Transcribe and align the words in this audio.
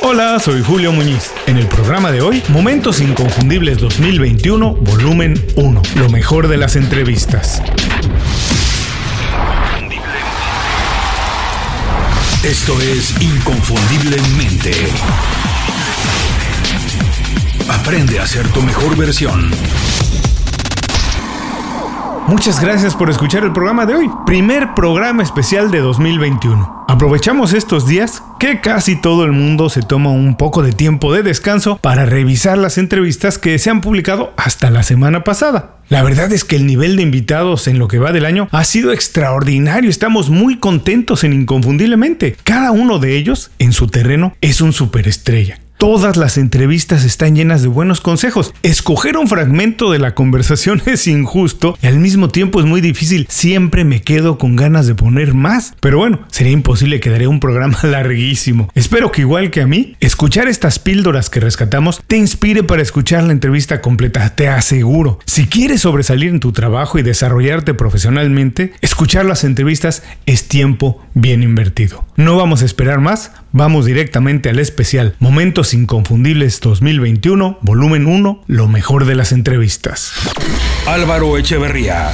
Hola, 0.00 0.38
soy 0.38 0.62
Julio 0.62 0.92
Muñiz. 0.92 1.32
En 1.46 1.56
el 1.56 1.66
programa 1.66 2.12
de 2.12 2.20
hoy, 2.20 2.42
Momentos 2.50 3.00
Inconfundibles 3.00 3.78
2021, 3.78 4.74
volumen 4.76 5.34
1. 5.56 5.82
Lo 5.96 6.08
mejor 6.08 6.46
de 6.46 6.56
las 6.56 6.76
entrevistas. 6.76 7.60
Esto 12.44 12.80
es 12.80 13.20
Inconfundiblemente. 13.20 14.72
Aprende 17.68 18.20
a 18.20 18.26
ser 18.26 18.46
tu 18.48 18.62
mejor 18.62 18.96
versión. 18.96 19.50
Muchas 22.28 22.60
gracias 22.60 22.94
por 22.94 23.08
escuchar 23.08 23.42
el 23.44 23.54
programa 23.54 23.86
de 23.86 23.94
hoy, 23.94 24.10
primer 24.26 24.74
programa 24.74 25.22
especial 25.22 25.70
de 25.70 25.78
2021. 25.78 26.84
Aprovechamos 26.86 27.54
estos 27.54 27.86
días 27.86 28.22
que 28.38 28.60
casi 28.60 29.00
todo 29.00 29.24
el 29.24 29.32
mundo 29.32 29.70
se 29.70 29.80
toma 29.80 30.10
un 30.10 30.36
poco 30.36 30.62
de 30.62 30.72
tiempo 30.72 31.10
de 31.14 31.22
descanso 31.22 31.78
para 31.78 32.04
revisar 32.04 32.58
las 32.58 32.76
entrevistas 32.76 33.38
que 33.38 33.58
se 33.58 33.70
han 33.70 33.80
publicado 33.80 34.34
hasta 34.36 34.68
la 34.68 34.82
semana 34.82 35.24
pasada. 35.24 35.76
La 35.88 36.02
verdad 36.02 36.30
es 36.30 36.44
que 36.44 36.56
el 36.56 36.66
nivel 36.66 36.96
de 36.96 37.02
invitados 37.02 37.66
en 37.66 37.78
lo 37.78 37.88
que 37.88 37.98
va 37.98 38.12
del 38.12 38.26
año 38.26 38.46
ha 38.52 38.64
sido 38.64 38.92
extraordinario. 38.92 39.88
Estamos 39.88 40.28
muy 40.28 40.58
contentos 40.58 41.24
en 41.24 41.32
Inconfundiblemente. 41.32 42.36
Cada 42.44 42.72
uno 42.72 42.98
de 42.98 43.16
ellos, 43.16 43.52
en 43.58 43.72
su 43.72 43.86
terreno, 43.86 44.34
es 44.42 44.60
un 44.60 44.74
superestrella. 44.74 45.60
Todas 45.78 46.16
las 46.16 46.38
entrevistas 46.38 47.04
están 47.04 47.36
llenas 47.36 47.62
de 47.62 47.68
buenos 47.68 48.00
consejos. 48.00 48.52
Escoger 48.64 49.16
un 49.16 49.28
fragmento 49.28 49.92
de 49.92 50.00
la 50.00 50.12
conversación 50.12 50.82
es 50.86 51.06
injusto 51.06 51.78
y 51.80 51.86
al 51.86 52.00
mismo 52.00 52.30
tiempo 52.30 52.58
es 52.58 52.66
muy 52.66 52.80
difícil. 52.80 53.28
Siempre 53.30 53.84
me 53.84 54.02
quedo 54.02 54.38
con 54.38 54.56
ganas 54.56 54.88
de 54.88 54.96
poner 54.96 55.34
más. 55.34 55.74
Pero 55.78 55.98
bueno, 55.98 56.26
sería 56.32 56.50
imposible 56.50 56.98
que 56.98 57.10
daré 57.10 57.28
un 57.28 57.38
programa 57.38 57.78
larguísimo. 57.84 58.68
Espero 58.74 59.12
que 59.12 59.20
igual 59.20 59.52
que 59.52 59.60
a 59.60 59.68
mí, 59.68 59.94
escuchar 60.00 60.48
estas 60.48 60.80
píldoras 60.80 61.30
que 61.30 61.38
rescatamos 61.38 62.02
te 62.08 62.16
inspire 62.16 62.64
para 62.64 62.82
escuchar 62.82 63.22
la 63.22 63.32
entrevista 63.32 63.80
completa. 63.80 64.34
Te 64.34 64.48
aseguro. 64.48 65.20
Si 65.26 65.46
quieres 65.46 65.82
sobresalir 65.82 66.30
en 66.30 66.40
tu 66.40 66.50
trabajo 66.50 66.98
y 66.98 67.04
desarrollarte 67.04 67.72
profesionalmente, 67.72 68.72
escuchar 68.80 69.26
las 69.26 69.44
entrevistas 69.44 70.02
es 70.26 70.48
tiempo 70.48 71.00
bien 71.14 71.44
invertido. 71.44 72.04
No 72.16 72.36
vamos 72.36 72.62
a 72.62 72.64
esperar 72.64 72.98
más. 72.98 73.30
Vamos 73.52 73.86
directamente 73.86 74.50
al 74.50 74.58
especial 74.58 75.16
Momentos 75.20 75.72
Inconfundibles 75.72 76.60
2021, 76.60 77.58
volumen 77.62 78.06
1, 78.06 78.44
lo 78.46 78.68
mejor 78.68 79.06
de 79.06 79.14
las 79.14 79.32
entrevistas. 79.32 80.12
Álvaro 80.86 81.38
Echeverría. 81.38 82.12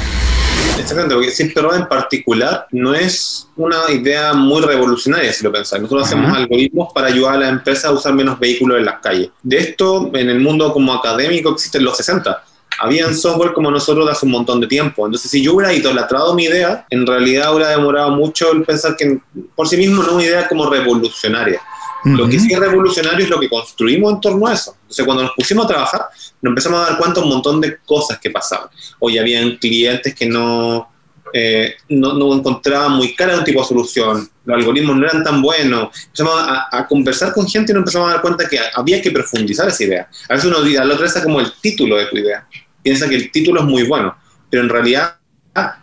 Exactamente, 0.78 1.16
porque 1.16 1.52
pero 1.52 1.74
en 1.74 1.88
particular 1.88 2.68
no 2.70 2.94
es 2.94 3.48
una 3.56 3.90
idea 3.90 4.32
muy 4.32 4.62
revolucionaria, 4.62 5.32
si 5.32 5.42
lo 5.42 5.50
pensáis. 5.50 5.82
Nosotros 5.82 6.06
hacemos 6.06 6.36
algoritmos 6.36 6.92
para 6.94 7.08
ayudar 7.08 7.34
a 7.34 7.38
la 7.38 7.48
empresa 7.48 7.88
a 7.88 7.92
usar 7.92 8.14
menos 8.14 8.38
vehículos 8.38 8.78
en 8.78 8.84
las 8.84 9.00
calles. 9.00 9.30
De 9.42 9.58
esto, 9.58 10.12
en 10.14 10.30
el 10.30 10.38
mundo 10.38 10.72
como 10.72 10.94
académico 10.94 11.50
existen 11.50 11.82
los 11.82 11.96
60 11.96 12.44
habían 12.78 13.14
software 13.14 13.52
como 13.52 13.70
nosotros 13.70 14.06
de 14.06 14.12
hace 14.12 14.26
un 14.26 14.32
montón 14.32 14.60
de 14.60 14.66
tiempo. 14.66 15.06
Entonces, 15.06 15.30
si 15.30 15.42
yo 15.42 15.54
hubiera 15.54 15.72
idolatrado 15.72 16.34
mi 16.34 16.44
idea, 16.44 16.86
en 16.90 17.06
realidad 17.06 17.54
hubiera 17.54 17.70
demorado 17.70 18.10
mucho 18.10 18.52
el 18.52 18.62
pensar 18.62 18.96
que 18.96 19.18
por 19.54 19.68
sí 19.68 19.76
mismo 19.76 20.02
no 20.02 20.08
es 20.08 20.14
una 20.14 20.24
idea 20.24 20.48
como 20.48 20.68
revolucionaria. 20.68 21.60
Lo 22.04 22.28
que 22.28 22.38
sí 22.38 22.52
es 22.52 22.58
revolucionario 22.58 23.24
es 23.24 23.30
lo 23.30 23.40
que 23.40 23.48
construimos 23.48 24.12
en 24.12 24.20
torno 24.20 24.46
a 24.46 24.52
eso. 24.52 24.76
Entonces, 24.82 25.06
cuando 25.06 25.22
nos 25.22 25.32
pusimos 25.32 25.64
a 25.64 25.68
trabajar, 25.68 26.02
nos 26.42 26.50
empezamos 26.50 26.80
a 26.80 26.90
dar 26.90 26.98
cuenta 26.98 27.20
de 27.20 27.26
un 27.26 27.32
montón 27.32 27.60
de 27.62 27.78
cosas 27.78 28.18
que 28.18 28.30
pasaban. 28.30 28.68
Hoy 28.98 29.16
habían 29.16 29.56
clientes 29.56 30.14
que 30.14 30.26
no, 30.26 30.86
eh, 31.32 31.74
no, 31.88 32.12
no, 32.12 32.34
encontraban 32.34 32.92
muy 32.92 33.14
cara 33.14 33.38
un 33.38 33.44
tipo 33.44 33.60
de 33.60 33.66
solución, 33.66 34.28
los 34.44 34.56
algoritmos 34.56 34.96
no 34.96 35.06
eran 35.06 35.24
tan 35.24 35.40
buenos. 35.40 35.88
Empezamos 36.04 36.34
a, 36.36 36.68
a, 36.70 36.86
conversar 36.86 37.32
con 37.32 37.48
gente 37.48 37.72
y 37.72 37.74
nos 37.74 37.80
empezamos 37.80 38.08
a 38.08 38.12
dar 38.12 38.20
cuenta 38.20 38.46
que 38.48 38.58
había 38.74 39.00
que 39.00 39.10
profundizar 39.10 39.66
esa 39.68 39.84
idea. 39.84 40.08
A 40.28 40.34
veces 40.34 40.50
uno 40.50 40.60
la 40.60 40.94
otra 40.94 41.04
vez 41.04 41.18
como 41.24 41.40
el 41.40 41.50
título 41.62 41.96
de 41.96 42.06
tu 42.06 42.18
idea 42.18 42.46
piensa 42.84 43.08
que 43.08 43.16
el 43.16 43.32
título 43.32 43.62
es 43.62 43.66
muy 43.66 43.82
bueno, 43.84 44.16
pero 44.48 44.62
en 44.62 44.68
realidad 44.68 45.16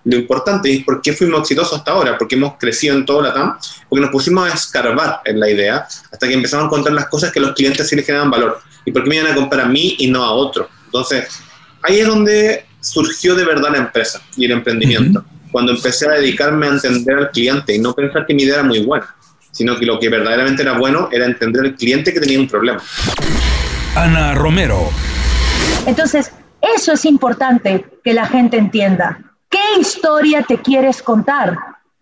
lo 0.03 0.17
importante 0.17 0.73
es 0.73 0.83
por 0.83 1.01
qué 1.01 1.13
fuimos 1.13 1.41
exitosos 1.41 1.79
hasta 1.79 1.91
ahora, 1.91 2.17
porque 2.17 2.35
hemos 2.35 2.57
crecido 2.57 2.95
en 2.95 3.05
todo 3.05 3.21
la 3.21 3.33
TAM, 3.33 3.57
porque 3.89 4.01
nos 4.01 4.11
pusimos 4.11 4.49
a 4.49 4.53
escarbar 4.53 5.21
en 5.25 5.39
la 5.39 5.49
idea 5.49 5.87
hasta 6.11 6.27
que 6.27 6.33
empezamos 6.33 6.65
a 6.65 6.67
encontrar 6.67 6.93
las 6.93 7.07
cosas 7.07 7.31
que 7.31 7.39
a 7.39 7.41
los 7.41 7.53
clientes 7.53 7.87
sí 7.87 7.95
les 7.95 8.05
generan 8.05 8.29
valor 8.29 8.61
y 8.85 8.91
por 8.91 9.03
qué 9.03 9.09
me 9.09 9.15
iban 9.15 9.31
a 9.31 9.35
comprar 9.35 9.65
a 9.65 9.69
mí 9.69 9.95
y 9.99 10.07
no 10.11 10.23
a 10.23 10.31
otro. 10.31 10.69
Entonces, 10.85 11.27
ahí 11.81 11.99
es 11.99 12.07
donde 12.07 12.65
surgió 12.81 13.33
de 13.33 13.45
verdad 13.45 13.71
la 13.71 13.77
empresa 13.77 14.21
y 14.35 14.45
el 14.45 14.51
emprendimiento, 14.51 15.23
cuando 15.51 15.71
empecé 15.71 16.07
a 16.07 16.11
dedicarme 16.11 16.67
a 16.67 16.71
entender 16.71 17.17
al 17.17 17.31
cliente 17.31 17.75
y 17.75 17.79
no 17.79 17.93
pensar 17.93 18.25
que 18.25 18.33
mi 18.33 18.43
idea 18.43 18.55
era 18.55 18.63
muy 18.63 18.83
buena, 18.83 19.15
sino 19.51 19.77
que 19.79 19.85
lo 19.85 19.99
que 19.99 20.09
verdaderamente 20.09 20.63
era 20.63 20.77
bueno 20.77 21.09
era 21.11 21.25
entender 21.25 21.63
al 21.63 21.75
cliente 21.75 22.13
que 22.13 22.19
tenía 22.19 22.39
un 22.39 22.47
problema. 22.47 22.81
Ana 23.95 24.33
Romero. 24.33 24.89
Entonces, 25.85 26.31
eso 26.61 26.93
es 26.93 27.05
importante 27.05 27.85
que 28.03 28.13
la 28.13 28.25
gente 28.25 28.57
entienda. 28.57 29.19
¿Qué 29.49 29.79
historia 29.79 30.43
te 30.43 30.57
quieres 30.59 31.01
contar? 31.01 31.57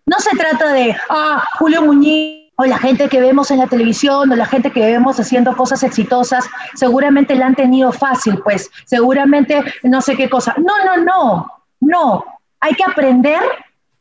No 0.06 0.18
se 0.18 0.36
trata 0.36 0.72
de, 0.72 0.96
ah, 1.08 1.44
Julio 1.58 1.82
Muñiz 1.82 2.40
o 2.56 2.64
la 2.64 2.78
gente 2.78 3.08
que 3.08 3.20
vemos 3.20 3.50
en 3.50 3.58
la 3.58 3.66
televisión 3.66 4.30
o 4.30 4.36
la 4.36 4.44
gente 4.44 4.70
que 4.70 4.80
vemos 4.80 5.18
haciendo 5.18 5.56
cosas 5.56 5.82
exitosas, 5.82 6.44
seguramente 6.74 7.34
la 7.34 7.46
han 7.46 7.54
tenido 7.54 7.90
fácil, 7.90 8.38
pues 8.44 8.70
seguramente 8.84 9.64
no 9.82 10.02
sé 10.02 10.14
qué 10.14 10.28
cosa. 10.28 10.54
No, 10.58 10.84
no, 10.84 11.02
no, 11.02 11.52
no. 11.80 12.24
Hay 12.60 12.74
que 12.74 12.84
aprender 12.84 13.40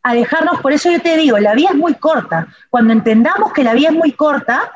a 0.03 0.14
dejarnos, 0.14 0.59
por 0.59 0.74
eso 0.74 0.92
yo 0.92 1.02
te 1.02 1.16
digo, 1.16 1.40
la 1.40 1.53
vida 1.53 1.69
es 1.69 1.78
muy 1.78 1.94
corta. 1.96 2.48
Cuando 2.69 2.92
entendamos 2.92 3.53
que 3.53 3.64
la 3.64 3.74
vida 3.74 3.90
es 3.90 3.96
muy 3.96 4.12
corta 4.12 4.72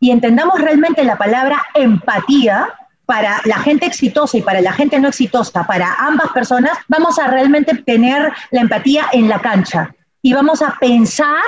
y 0.00 0.10
entendamos 0.10 0.60
realmente 0.60 1.04
la 1.04 1.16
palabra 1.16 1.64
empatía, 1.74 2.68
para 3.08 3.40
la 3.46 3.56
gente 3.60 3.86
exitosa 3.86 4.36
y 4.36 4.42
para 4.42 4.60
la 4.60 4.70
gente 4.70 5.00
no 5.00 5.08
exitosa, 5.08 5.66
para 5.66 5.94
ambas 5.94 6.30
personas, 6.32 6.72
vamos 6.88 7.18
a 7.18 7.26
realmente 7.26 7.74
tener 7.74 8.30
la 8.50 8.60
empatía 8.60 9.06
en 9.12 9.30
la 9.30 9.38
cancha 9.38 9.94
y 10.20 10.34
vamos 10.34 10.60
a 10.60 10.76
pensar 10.78 11.40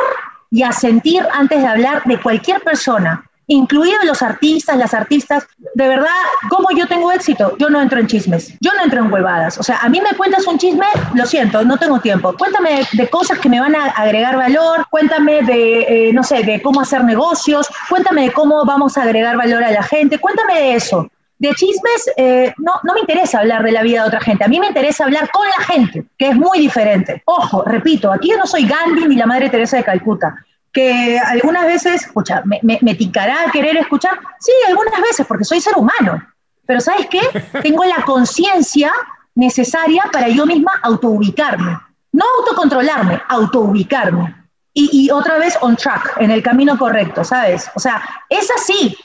y 0.51 0.63
a 0.63 0.73
sentir 0.73 1.23
antes 1.35 1.61
de 1.61 1.69
hablar 1.69 2.03
de 2.07 2.19
cualquier 2.19 2.63
persona, 2.63 3.23
incluidos 3.47 4.07
los 4.07 4.23
artistas, 4.23 4.79
las 4.79 4.95
artistas. 4.95 5.47
De 5.75 5.87
verdad, 5.87 6.09
¿cómo 6.49 6.69
yo 6.75 6.87
tengo 6.87 7.13
éxito? 7.13 7.55
Yo 7.59 7.69
no 7.69 7.79
entro 7.83 8.01
en 8.01 8.07
chismes, 8.07 8.55
yo 8.63 8.73
no 8.73 8.83
entro 8.83 9.05
en 9.05 9.13
huevadas. 9.13 9.59
O 9.59 9.63
sea, 9.63 9.81
a 9.83 9.91
mí 9.91 10.01
me 10.01 10.17
cuentas 10.17 10.47
un 10.47 10.57
chisme, 10.57 10.87
lo 11.15 11.27
siento, 11.27 11.63
no 11.63 11.77
tengo 11.77 12.01
tiempo. 12.01 12.35
Cuéntame 12.39 12.87
de, 12.91 13.11
cosas 13.11 13.39
que 13.39 13.51
me 13.51 13.61
van 13.61 13.77
a 13.77 13.91
agregar 13.91 14.39
valor, 14.39 14.87
cuéntame 14.89 15.43
de, 15.43 16.09
eh, 16.09 16.13
no 16.15 16.23
sé, 16.23 16.43
de 16.43 16.63
cómo 16.63 16.81
hacer 16.81 17.05
negocios, 17.05 17.69
cuéntame 17.91 18.23
de 18.23 18.33
cómo 18.33 18.65
vamos 18.65 18.97
a 18.97 19.03
agregar 19.03 19.37
valor 19.37 19.63
a 19.63 19.71
la 19.73 19.83
gente, 19.83 20.19
cuéntame 20.19 20.55
de 20.55 20.75
eso 20.77 21.11
de 21.41 21.55
chismes 21.55 22.11
eh, 22.17 22.53
no, 22.59 22.75
no 22.85 22.93
me 22.93 23.01
interesa 23.01 23.41
hablar 23.41 23.63
de 23.63 23.73
la 23.73 23.83
vida 23.83 24.03
de 24.03 24.09
otra 24.09 24.21
gente, 24.21 24.45
a 24.45 24.49
mí 24.49 24.61
me 24.61 24.69
interesa 24.69 25.05
hablar 25.05 25.31
con 25.31 25.47
la 25.49 25.65
gente, 25.65 26.05
que 26.19 26.29
es 26.29 26.37
muy 26.37 26.59
diferente. 26.59 27.23
Ojo, 27.25 27.65
repito, 27.65 28.13
aquí 28.13 28.31
yo 28.31 28.37
no 28.37 28.47
soy 28.47 28.67
Gandhi 28.67 29.09
ni 29.09 29.17
la 29.17 29.25
Madre 29.25 29.49
Teresa 29.49 29.79
de 29.79 29.85
Calcuta, 29.85 30.37
que 30.71 31.19
algunas 31.19 31.65
veces, 31.65 32.03
escucha, 32.03 32.43
me, 32.45 32.61
me, 32.63 32.79
me 32.83 32.95
ticará 32.95 33.51
querer 33.51 33.79
escuchar, 33.79 34.21
sí, 34.39 34.53
algunas 34.69 35.01
veces, 35.01 35.27
porque 35.27 35.45
soy 35.45 35.63
ser 35.63 35.75
humano, 35.77 36.23
pero 36.67 36.79
¿sabes 36.79 37.07
qué? 37.07 37.23
Tengo 37.63 37.85
la 37.85 38.05
conciencia 38.05 38.93
necesaria 39.35 40.05
para 40.13 40.29
yo 40.29 40.45
misma 40.45 40.73
autoubicarme, 40.83 41.81
no 42.13 42.25
autocontrolarme, 42.39 43.19
autoubicarme. 43.29 44.37
Y, 44.75 45.07
y 45.07 45.11
otra 45.11 45.39
vez 45.39 45.57
on 45.63 45.75
track, 45.75 46.19
en 46.19 46.31
el 46.31 46.43
camino 46.43 46.79
correcto, 46.79 47.25
¿sabes? 47.25 47.69
O 47.75 47.81
sea, 47.81 48.03
es 48.29 48.49
así, 48.51 48.97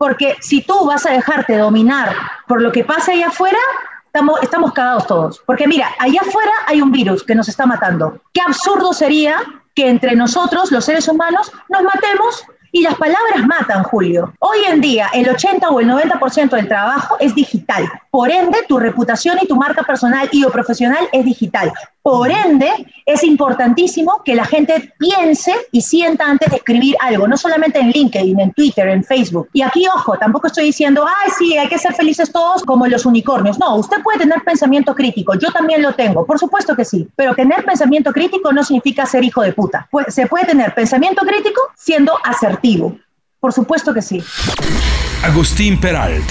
porque 0.00 0.38
si 0.40 0.62
tú 0.62 0.86
vas 0.86 1.04
a 1.04 1.10
dejarte 1.10 1.58
dominar 1.58 2.16
por 2.48 2.62
lo 2.62 2.72
que 2.72 2.82
pasa 2.82 3.12
allá 3.12 3.28
afuera, 3.28 3.58
estamos, 4.06 4.40
estamos 4.42 4.72
cagados 4.72 5.06
todos. 5.06 5.42
Porque 5.44 5.68
mira, 5.68 5.88
allá 5.98 6.22
afuera 6.22 6.52
hay 6.66 6.80
un 6.80 6.90
virus 6.90 7.22
que 7.22 7.34
nos 7.34 7.50
está 7.50 7.66
matando. 7.66 8.18
Qué 8.32 8.40
absurdo 8.40 8.94
sería 8.94 9.42
que 9.74 9.90
entre 9.90 10.16
nosotros, 10.16 10.72
los 10.72 10.86
seres 10.86 11.06
humanos, 11.06 11.52
nos 11.68 11.82
matemos 11.82 12.42
y 12.72 12.82
las 12.82 12.94
palabras 12.96 13.46
matan, 13.46 13.82
Julio. 13.84 14.32
Hoy 14.38 14.58
en 14.68 14.80
día, 14.80 15.08
el 15.12 15.28
80 15.28 15.68
o 15.70 15.80
el 15.80 15.88
90% 15.88 16.50
del 16.50 16.68
trabajo 16.68 17.16
es 17.20 17.34
digital. 17.34 17.90
Por 18.10 18.30
ende, 18.30 18.58
tu 18.68 18.78
reputación 18.78 19.38
y 19.40 19.46
tu 19.46 19.56
marca 19.56 19.82
personal 19.82 20.28
y 20.32 20.44
o 20.44 20.50
profesional 20.50 21.08
es 21.12 21.24
digital. 21.24 21.72
Por 22.02 22.30
ende, 22.30 22.70
es 23.04 23.22
importantísimo 23.24 24.22
que 24.24 24.34
la 24.34 24.46
gente 24.46 24.94
piense 24.98 25.54
y 25.70 25.82
sienta 25.82 26.24
antes 26.24 26.50
de 26.50 26.56
escribir 26.56 26.96
algo, 27.00 27.28
no 27.28 27.36
solamente 27.36 27.78
en 27.78 27.90
LinkedIn, 27.90 28.40
en 28.40 28.52
Twitter, 28.52 28.88
en 28.88 29.04
Facebook. 29.04 29.48
Y 29.52 29.60
aquí, 29.60 29.86
ojo, 29.94 30.16
tampoco 30.16 30.46
estoy 30.46 30.64
diciendo, 30.64 31.04
ay, 31.06 31.30
sí, 31.38 31.58
hay 31.58 31.68
que 31.68 31.78
ser 31.78 31.92
felices 31.92 32.32
todos 32.32 32.62
como 32.64 32.86
los 32.86 33.04
unicornios. 33.04 33.58
No, 33.58 33.76
usted 33.76 34.02
puede 34.02 34.18
tener 34.18 34.42
pensamiento 34.42 34.94
crítico, 34.94 35.34
yo 35.34 35.50
también 35.52 35.82
lo 35.82 35.92
tengo, 35.92 36.24
por 36.24 36.38
supuesto 36.38 36.74
que 36.74 36.86
sí, 36.86 37.06
pero 37.16 37.34
tener 37.34 37.64
pensamiento 37.64 38.12
crítico 38.12 38.50
no 38.50 38.64
significa 38.64 39.04
ser 39.04 39.22
hijo 39.22 39.42
de 39.42 39.52
puta. 39.52 39.86
Se 40.08 40.26
puede 40.26 40.46
tener 40.46 40.74
pensamiento 40.74 41.26
crítico 41.26 41.60
siendo 41.76 42.14
Por 43.40 43.52
supuesto 43.52 43.94
que 43.94 44.02
sí. 44.02 44.22
Agustín 45.22 45.80
Peralt. 45.80 46.30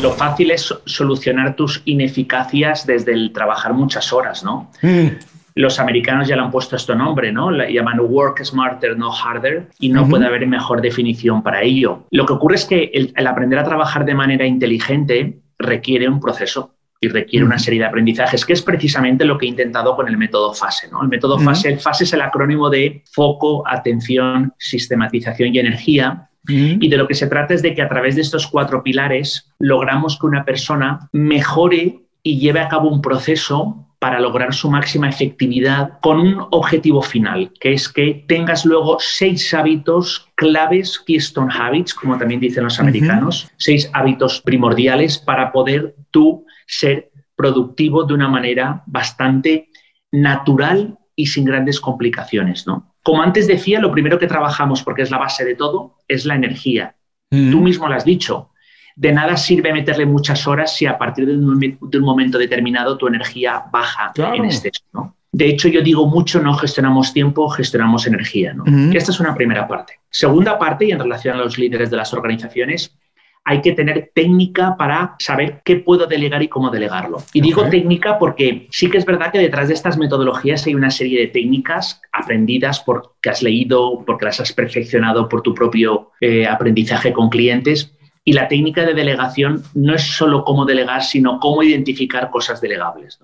Lo 0.00 0.12
fácil 0.12 0.50
es 0.50 0.74
solucionar 0.84 1.56
tus 1.56 1.82
ineficacias 1.84 2.86
desde 2.86 3.12
el 3.12 3.32
trabajar 3.32 3.72
muchas 3.72 4.12
horas, 4.12 4.44
¿no? 4.44 4.70
Mm. 4.82 5.08
Los 5.56 5.78
americanos 5.78 6.26
ya 6.26 6.36
le 6.36 6.42
han 6.42 6.50
puesto 6.50 6.74
este 6.74 6.94
nombre, 6.96 7.30
¿no? 7.32 7.50
La 7.50 7.68
llaman 7.70 8.00
work 8.00 8.44
smarter, 8.44 8.96
no 8.96 9.12
harder, 9.12 9.68
y 9.78 9.88
no 9.88 10.08
puede 10.08 10.26
haber 10.26 10.46
mejor 10.48 10.80
definición 10.80 11.42
para 11.44 11.62
ello. 11.62 12.06
Lo 12.10 12.26
que 12.26 12.32
ocurre 12.32 12.56
es 12.56 12.64
que 12.64 12.90
el 12.92 13.26
aprender 13.26 13.60
a 13.60 13.64
trabajar 13.64 14.04
de 14.04 14.14
manera 14.14 14.46
inteligente 14.46 15.38
requiere 15.58 16.08
un 16.08 16.18
proceso 16.18 16.74
y 17.04 17.08
requiere 17.08 17.44
una 17.44 17.58
serie 17.58 17.80
de 17.80 17.86
aprendizajes, 17.86 18.44
que 18.44 18.54
es 18.54 18.62
precisamente 18.62 19.24
lo 19.24 19.38
que 19.38 19.46
he 19.46 19.48
intentado 19.48 19.94
con 19.94 20.08
el 20.08 20.16
método 20.16 20.54
FASE. 20.54 20.88
¿no? 20.90 21.02
El 21.02 21.08
método 21.08 21.38
FASE, 21.38 21.68
el 21.68 21.80
FASE 21.80 22.04
es 22.04 22.12
el 22.12 22.22
acrónimo 22.22 22.70
de 22.70 23.02
foco, 23.12 23.62
atención, 23.66 24.52
sistematización 24.58 25.54
y 25.54 25.58
energía. 25.58 26.28
Y 26.46 26.88
de 26.88 26.96
lo 26.98 27.06
que 27.06 27.14
se 27.14 27.26
trata 27.26 27.54
es 27.54 27.62
de 27.62 27.74
que 27.74 27.80
a 27.80 27.88
través 27.88 28.16
de 28.16 28.20
estos 28.20 28.46
cuatro 28.46 28.82
pilares 28.82 29.50
logramos 29.58 30.18
que 30.18 30.26
una 30.26 30.44
persona 30.44 31.08
mejore 31.12 32.00
y 32.22 32.38
lleve 32.38 32.60
a 32.60 32.68
cabo 32.68 32.90
un 32.90 33.00
proceso 33.00 33.84
para 34.04 34.20
lograr 34.20 34.52
su 34.52 34.70
máxima 34.70 35.08
efectividad 35.08 35.98
con 36.02 36.20
un 36.20 36.46
objetivo 36.50 37.00
final, 37.00 37.50
que 37.58 37.72
es 37.72 37.88
que 37.88 38.22
tengas 38.28 38.66
luego 38.66 38.98
seis 39.00 39.54
hábitos 39.54 40.28
claves, 40.34 40.98
keystone 41.06 41.50
habits, 41.50 41.94
como 41.94 42.18
también 42.18 42.40
dicen 42.40 42.64
los 42.64 42.78
americanos, 42.78 43.50
seis 43.56 43.88
hábitos 43.94 44.42
primordiales 44.42 45.16
para 45.16 45.52
poder 45.52 45.94
tú 46.10 46.44
ser 46.66 47.10
productivo 47.36 48.04
de 48.04 48.14
una 48.14 48.28
manera 48.28 48.82
bastante 48.86 49.68
natural 50.12 50.98
y 51.16 51.26
sin 51.26 51.44
grandes 51.44 51.80
complicaciones, 51.80 52.66
¿no? 52.66 52.94
Como 53.02 53.22
antes 53.22 53.46
decía, 53.46 53.80
lo 53.80 53.92
primero 53.92 54.18
que 54.18 54.26
trabajamos, 54.26 54.82
porque 54.82 55.02
es 55.02 55.10
la 55.10 55.18
base 55.18 55.44
de 55.44 55.54
todo, 55.54 55.98
es 56.08 56.24
la 56.24 56.34
energía. 56.34 56.96
Tú 57.28 57.60
mismo 57.60 57.88
lo 57.88 57.94
has 57.94 58.04
dicho. 58.04 58.50
De 58.96 59.12
nada 59.12 59.36
sirve 59.36 59.72
meterle 59.72 60.06
muchas 60.06 60.46
horas 60.46 60.74
si 60.74 60.86
a 60.86 60.96
partir 60.96 61.26
de 61.26 61.36
un, 61.36 62.04
momento 62.04 62.38
determinado 62.38 62.96
tu 62.96 63.08
energía 63.08 63.64
baja 63.72 64.12
en 64.16 64.44
exceso, 64.44 64.84
¿no? 64.92 65.16
De 65.34 65.48
hecho, 65.48 65.66
yo 65.66 65.82
digo 65.82 66.06
mucho, 66.06 66.40
no 66.40 66.54
gestionamos 66.54 67.12
tiempo, 67.12 67.48
gestionamos 67.48 68.06
energía. 68.06 68.54
¿no? 68.54 68.64
Esta 68.92 69.10
es 69.10 69.18
una 69.18 69.34
primera 69.34 69.66
parte. 69.66 69.94
Segunda 70.08 70.56
parte, 70.56 70.84
y 70.84 70.92
en 70.92 71.00
relación 71.00 71.34
a 71.34 71.40
los 71.40 71.58
líderes 71.58 71.90
de 71.90 71.96
las 71.96 72.14
organizaciones, 72.14 72.96
hay 73.44 73.60
que 73.60 73.72
tener 73.72 74.10
técnica 74.14 74.76
para 74.76 75.16
saber 75.18 75.60
qué 75.64 75.76
puedo 75.76 76.06
delegar 76.06 76.42
y 76.42 76.48
cómo 76.48 76.70
delegarlo. 76.70 77.18
Y 77.34 77.42
digo 77.42 77.68
técnica 77.68 78.18
porque 78.18 78.68
sí 78.70 78.88
que 78.88 78.96
es 78.96 79.04
verdad 79.04 79.30
que 79.30 79.38
detrás 79.38 79.68
de 79.68 79.74
estas 79.74 79.98
metodologías 79.98 80.66
hay 80.66 80.74
una 80.74 80.90
serie 80.90 81.20
de 81.20 81.26
técnicas 81.26 82.00
aprendidas 82.12 82.80
porque 82.80 83.28
has 83.28 83.42
leído, 83.42 84.02
porque 84.06 84.24
las 84.24 84.40
has 84.40 84.52
perfeccionado 84.52 85.28
por 85.28 85.42
tu 85.42 85.54
propio 85.54 86.10
eh, 86.20 86.46
aprendizaje 86.46 87.12
con 87.12 87.28
clientes. 87.28 87.92
Y 88.24 88.32
la 88.32 88.48
técnica 88.48 88.86
de 88.86 88.94
delegación 88.94 89.62
no 89.74 89.94
es 89.94 90.02
solo 90.02 90.44
cómo 90.44 90.64
delegar, 90.64 91.02
sino 91.02 91.38
cómo 91.38 91.62
identificar 91.62 92.30
cosas 92.30 92.62
delegables. 92.62 93.18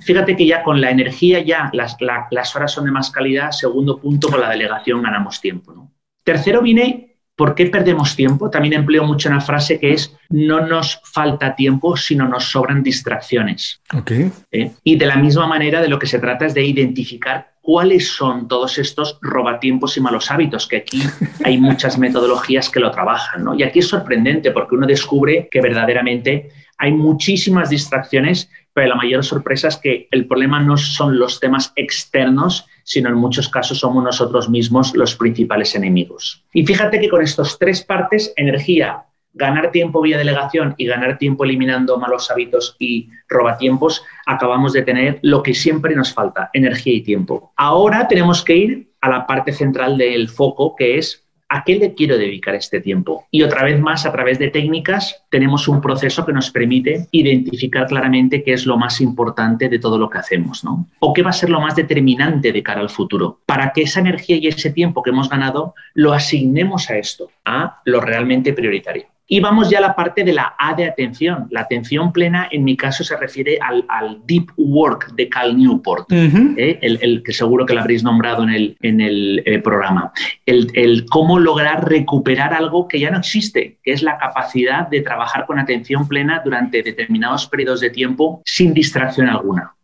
Fíjate 0.00 0.36
que 0.36 0.46
ya 0.46 0.62
con 0.62 0.80
la 0.80 0.90
energía 0.90 1.40
ya 1.40 1.70
las, 1.72 1.96
las, 2.30 2.56
horas 2.56 2.72
son 2.72 2.84
de 2.84 2.90
más 2.90 3.10
calidad. 3.10 3.50
Segundo 3.52 3.98
punto, 3.98 4.28
con 4.28 4.40
la 4.40 4.50
delegación 4.50 5.02
ganamos 5.02 5.40
tiempo. 5.40 5.72
¿no? 5.72 5.90
Tercero 6.24 6.60
viene 6.60 7.11
¿Por 7.36 7.54
qué 7.54 7.66
perdemos 7.66 8.14
tiempo? 8.14 8.50
También 8.50 8.74
empleo 8.74 9.04
mucho 9.04 9.28
una 9.28 9.40
frase 9.40 9.80
que 9.80 9.92
es 9.92 10.14
no 10.28 10.66
nos 10.66 11.00
falta 11.04 11.56
tiempo, 11.56 11.96
sino 11.96 12.28
nos 12.28 12.44
sobran 12.50 12.82
distracciones. 12.82 13.80
Okay. 13.92 14.30
¿Eh? 14.50 14.70
Y 14.84 14.96
de 14.96 15.06
la 15.06 15.16
misma 15.16 15.46
manera 15.46 15.80
de 15.80 15.88
lo 15.88 15.98
que 15.98 16.06
se 16.06 16.18
trata 16.18 16.46
es 16.46 16.54
de 16.54 16.64
identificar 16.64 17.52
cuáles 17.62 18.08
son 18.08 18.48
todos 18.48 18.76
estos 18.76 19.18
robatiempos 19.22 19.96
y 19.96 20.00
malos 20.00 20.30
hábitos, 20.30 20.66
que 20.66 20.78
aquí 20.78 21.02
hay 21.44 21.58
muchas 21.58 21.96
metodologías 21.96 22.68
que 22.68 22.80
lo 22.80 22.90
trabajan. 22.90 23.44
¿no? 23.44 23.54
Y 23.54 23.62
aquí 23.62 23.78
es 23.78 23.88
sorprendente 23.88 24.50
porque 24.50 24.74
uno 24.74 24.86
descubre 24.86 25.48
que 25.50 25.60
verdaderamente 25.62 26.50
hay 26.76 26.92
muchísimas 26.92 27.70
distracciones, 27.70 28.50
pero 28.74 28.88
la 28.88 28.94
mayor 28.94 29.24
sorpresa 29.24 29.68
es 29.68 29.76
que 29.76 30.08
el 30.10 30.26
problema 30.26 30.60
no 30.60 30.76
son 30.76 31.18
los 31.18 31.40
temas 31.40 31.72
externos, 31.76 32.66
sino 32.84 33.08
en 33.08 33.16
muchos 33.16 33.48
casos 33.48 33.78
somos 33.78 34.02
nosotros 34.02 34.48
mismos 34.48 34.94
los 34.94 35.14
principales 35.14 35.74
enemigos. 35.74 36.44
Y 36.52 36.64
fíjate 36.64 37.00
que 37.00 37.08
con 37.08 37.22
estas 37.22 37.58
tres 37.58 37.82
partes, 37.82 38.32
energía, 38.36 39.04
ganar 39.34 39.70
tiempo 39.70 40.02
vía 40.02 40.18
delegación 40.18 40.74
y 40.76 40.86
ganar 40.86 41.18
tiempo 41.18 41.44
eliminando 41.44 41.98
malos 41.98 42.30
hábitos 42.30 42.76
y 42.78 43.08
robatiempos, 43.28 44.02
acabamos 44.26 44.72
de 44.72 44.82
tener 44.82 45.18
lo 45.22 45.42
que 45.42 45.54
siempre 45.54 45.94
nos 45.94 46.12
falta, 46.12 46.50
energía 46.52 46.94
y 46.94 47.02
tiempo. 47.02 47.52
Ahora 47.56 48.08
tenemos 48.08 48.42
que 48.42 48.56
ir 48.56 48.92
a 49.00 49.08
la 49.08 49.26
parte 49.26 49.52
central 49.52 49.98
del 49.98 50.28
foco, 50.28 50.76
que 50.76 50.98
es 50.98 51.21
¿A 51.54 51.64
qué 51.64 51.76
le 51.76 51.92
quiero 51.92 52.16
dedicar 52.16 52.54
este 52.54 52.80
tiempo? 52.80 53.26
Y 53.30 53.42
otra 53.42 53.62
vez 53.62 53.78
más, 53.78 54.06
a 54.06 54.12
través 54.12 54.38
de 54.38 54.48
técnicas, 54.48 55.22
tenemos 55.28 55.68
un 55.68 55.82
proceso 55.82 56.24
que 56.24 56.32
nos 56.32 56.50
permite 56.50 57.08
identificar 57.10 57.86
claramente 57.86 58.42
qué 58.42 58.54
es 58.54 58.64
lo 58.64 58.78
más 58.78 59.02
importante 59.02 59.68
de 59.68 59.78
todo 59.78 59.98
lo 59.98 60.08
que 60.08 60.16
hacemos, 60.16 60.64
¿no? 60.64 60.88
O 61.00 61.12
qué 61.12 61.22
va 61.22 61.28
a 61.28 61.34
ser 61.34 61.50
lo 61.50 61.60
más 61.60 61.76
determinante 61.76 62.52
de 62.52 62.62
cara 62.62 62.80
al 62.80 62.88
futuro, 62.88 63.40
para 63.44 63.70
que 63.74 63.82
esa 63.82 64.00
energía 64.00 64.36
y 64.36 64.46
ese 64.48 64.70
tiempo 64.70 65.02
que 65.02 65.10
hemos 65.10 65.28
ganado 65.28 65.74
lo 65.92 66.14
asignemos 66.14 66.88
a 66.88 66.96
esto, 66.96 67.30
a 67.44 67.82
lo 67.84 68.00
realmente 68.00 68.54
prioritario. 68.54 69.11
Y 69.32 69.40
vamos 69.40 69.70
ya 69.70 69.78
a 69.78 69.80
la 69.80 69.96
parte 69.96 70.24
de 70.24 70.34
la 70.34 70.54
A 70.58 70.74
de 70.74 70.84
atención. 70.84 71.46
La 71.48 71.62
atención 71.62 72.12
plena, 72.12 72.48
en 72.50 72.64
mi 72.64 72.76
caso, 72.76 73.02
se 73.02 73.16
refiere 73.16 73.58
al, 73.62 74.20
deep 74.26 74.50
work 74.58 75.14
de 75.14 75.30
Cal 75.30 75.56
Newport, 75.56 76.12
¿eh? 76.12 76.78
el, 76.82 77.22
que 77.22 77.32
seguro 77.32 77.64
que 77.64 77.72
lo 77.72 77.80
habréis 77.80 78.04
nombrado 78.04 78.42
en 78.42 78.50
el, 78.50 78.76
en 78.82 79.00
el 79.00 79.42
eh, 79.46 79.58
programa. 79.60 80.12
El, 80.44 80.70
el, 80.74 81.06
cómo 81.06 81.38
lograr 81.38 81.88
recuperar 81.88 82.52
algo 82.52 82.86
que 82.86 83.00
ya 83.00 83.10
no 83.10 83.16
existe, 83.16 83.78
que 83.82 83.92
es 83.92 84.02
la 84.02 84.18
capacidad 84.18 84.86
de 84.88 85.00
trabajar 85.00 85.46
con 85.46 85.58
atención 85.58 86.06
plena 86.06 86.42
durante 86.44 86.82
determinados 86.82 87.46
periodos 87.46 87.80
de 87.80 87.88
tiempo 87.88 88.42
sin 88.44 88.74
distracción 88.74 89.30
alguna. 89.30 89.74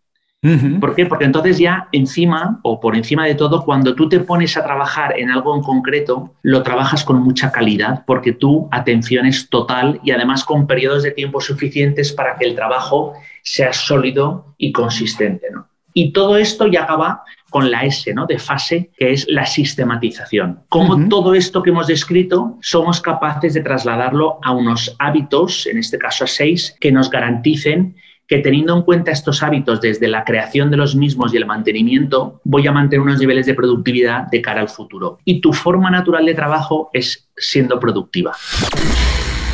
¿Por 0.81 0.94
qué? 0.94 1.06
Porque 1.06 1.25
entonces 1.25 1.58
ya 1.58 1.88
encima 1.90 2.61
o 2.62 2.79
por 2.79 2.96
encima 2.96 3.26
de 3.26 3.35
todo, 3.35 3.64
cuando 3.64 3.96
tú 3.96 4.08
te 4.08 4.20
pones 4.20 4.56
a 4.56 4.62
trabajar 4.62 5.19
en 5.19 5.31
algo 5.31 5.56
en 5.56 5.62
concreto, 5.62 6.35
lo 6.43 6.62
trabajas 6.62 7.02
con 7.02 7.20
mucha 7.20 7.50
calidad 7.50 8.05
porque 8.06 8.32
tu 8.32 8.69
atención 8.70 9.26
es 9.26 9.50
total 9.50 10.00
y 10.05 10.12
además 10.12 10.44
con 10.44 10.69
periodos 10.69 11.02
de 11.02 11.11
tiempo 11.11 11.40
suficientes 11.40 12.12
para 12.12 12.37
que 12.37 12.44
el 12.44 12.55
trabajo 12.55 13.14
sea 13.43 13.73
sólido 13.73 14.55
y 14.58 14.70
consistente. 14.70 15.49
Y 15.93 16.12
todo 16.12 16.37
esto 16.37 16.69
ya 16.69 16.85
acaba 16.85 17.25
con 17.50 17.73
la 17.73 17.82
S 17.82 18.12
¿no? 18.14 18.26
de 18.26 18.38
fase, 18.38 18.90
que 18.96 19.11
es 19.11 19.26
la 19.29 19.44
sistematización. 19.44 20.61
Como 20.69 21.08
todo 21.08 21.35
esto 21.35 21.62
que 21.62 21.70
hemos 21.70 21.88
descrito 21.88 22.58
somos 22.61 23.00
capaces 23.00 23.55
de 23.55 23.62
trasladarlo 23.62 24.38
a 24.43 24.52
unos 24.52 24.94
hábitos, 25.00 25.67
en 25.67 25.79
este 25.79 25.99
caso 25.99 26.25
a 26.25 26.26
seis, 26.29 26.76
que 26.79 26.93
nos 26.93 27.11
garanticen 27.11 27.96
que 28.28 28.38
teniendo 28.38 28.76
en 28.76 28.82
cuenta 28.82 29.10
estos 29.10 29.42
hábitos 29.42 29.80
desde 29.80 30.06
la 30.06 30.22
creación 30.22 30.70
de 30.70 30.76
los 30.76 30.94
mismos 30.94 31.32
y 31.32 31.38
el 31.38 31.46
mantenimiento, 31.46 32.42
voy 32.44 32.66
a 32.66 32.72
mantener 32.72 33.00
unos 33.00 33.19
niveles 33.19 33.46
de 33.46 33.54
productividad 33.54 34.26
de 34.30 34.42
cara 34.42 34.60
al 34.60 34.69
futuro. 34.69 35.19
Y 35.25 35.40
tu 35.40 35.54
forma 35.54 35.90
natural 35.90 36.26
de 36.26 36.34
trabajo 36.34 36.90
es 36.92 37.30
siendo 37.34 37.80
productiva. 37.80 38.32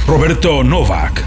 Roberto 0.09 0.65
Novak. 0.65 1.23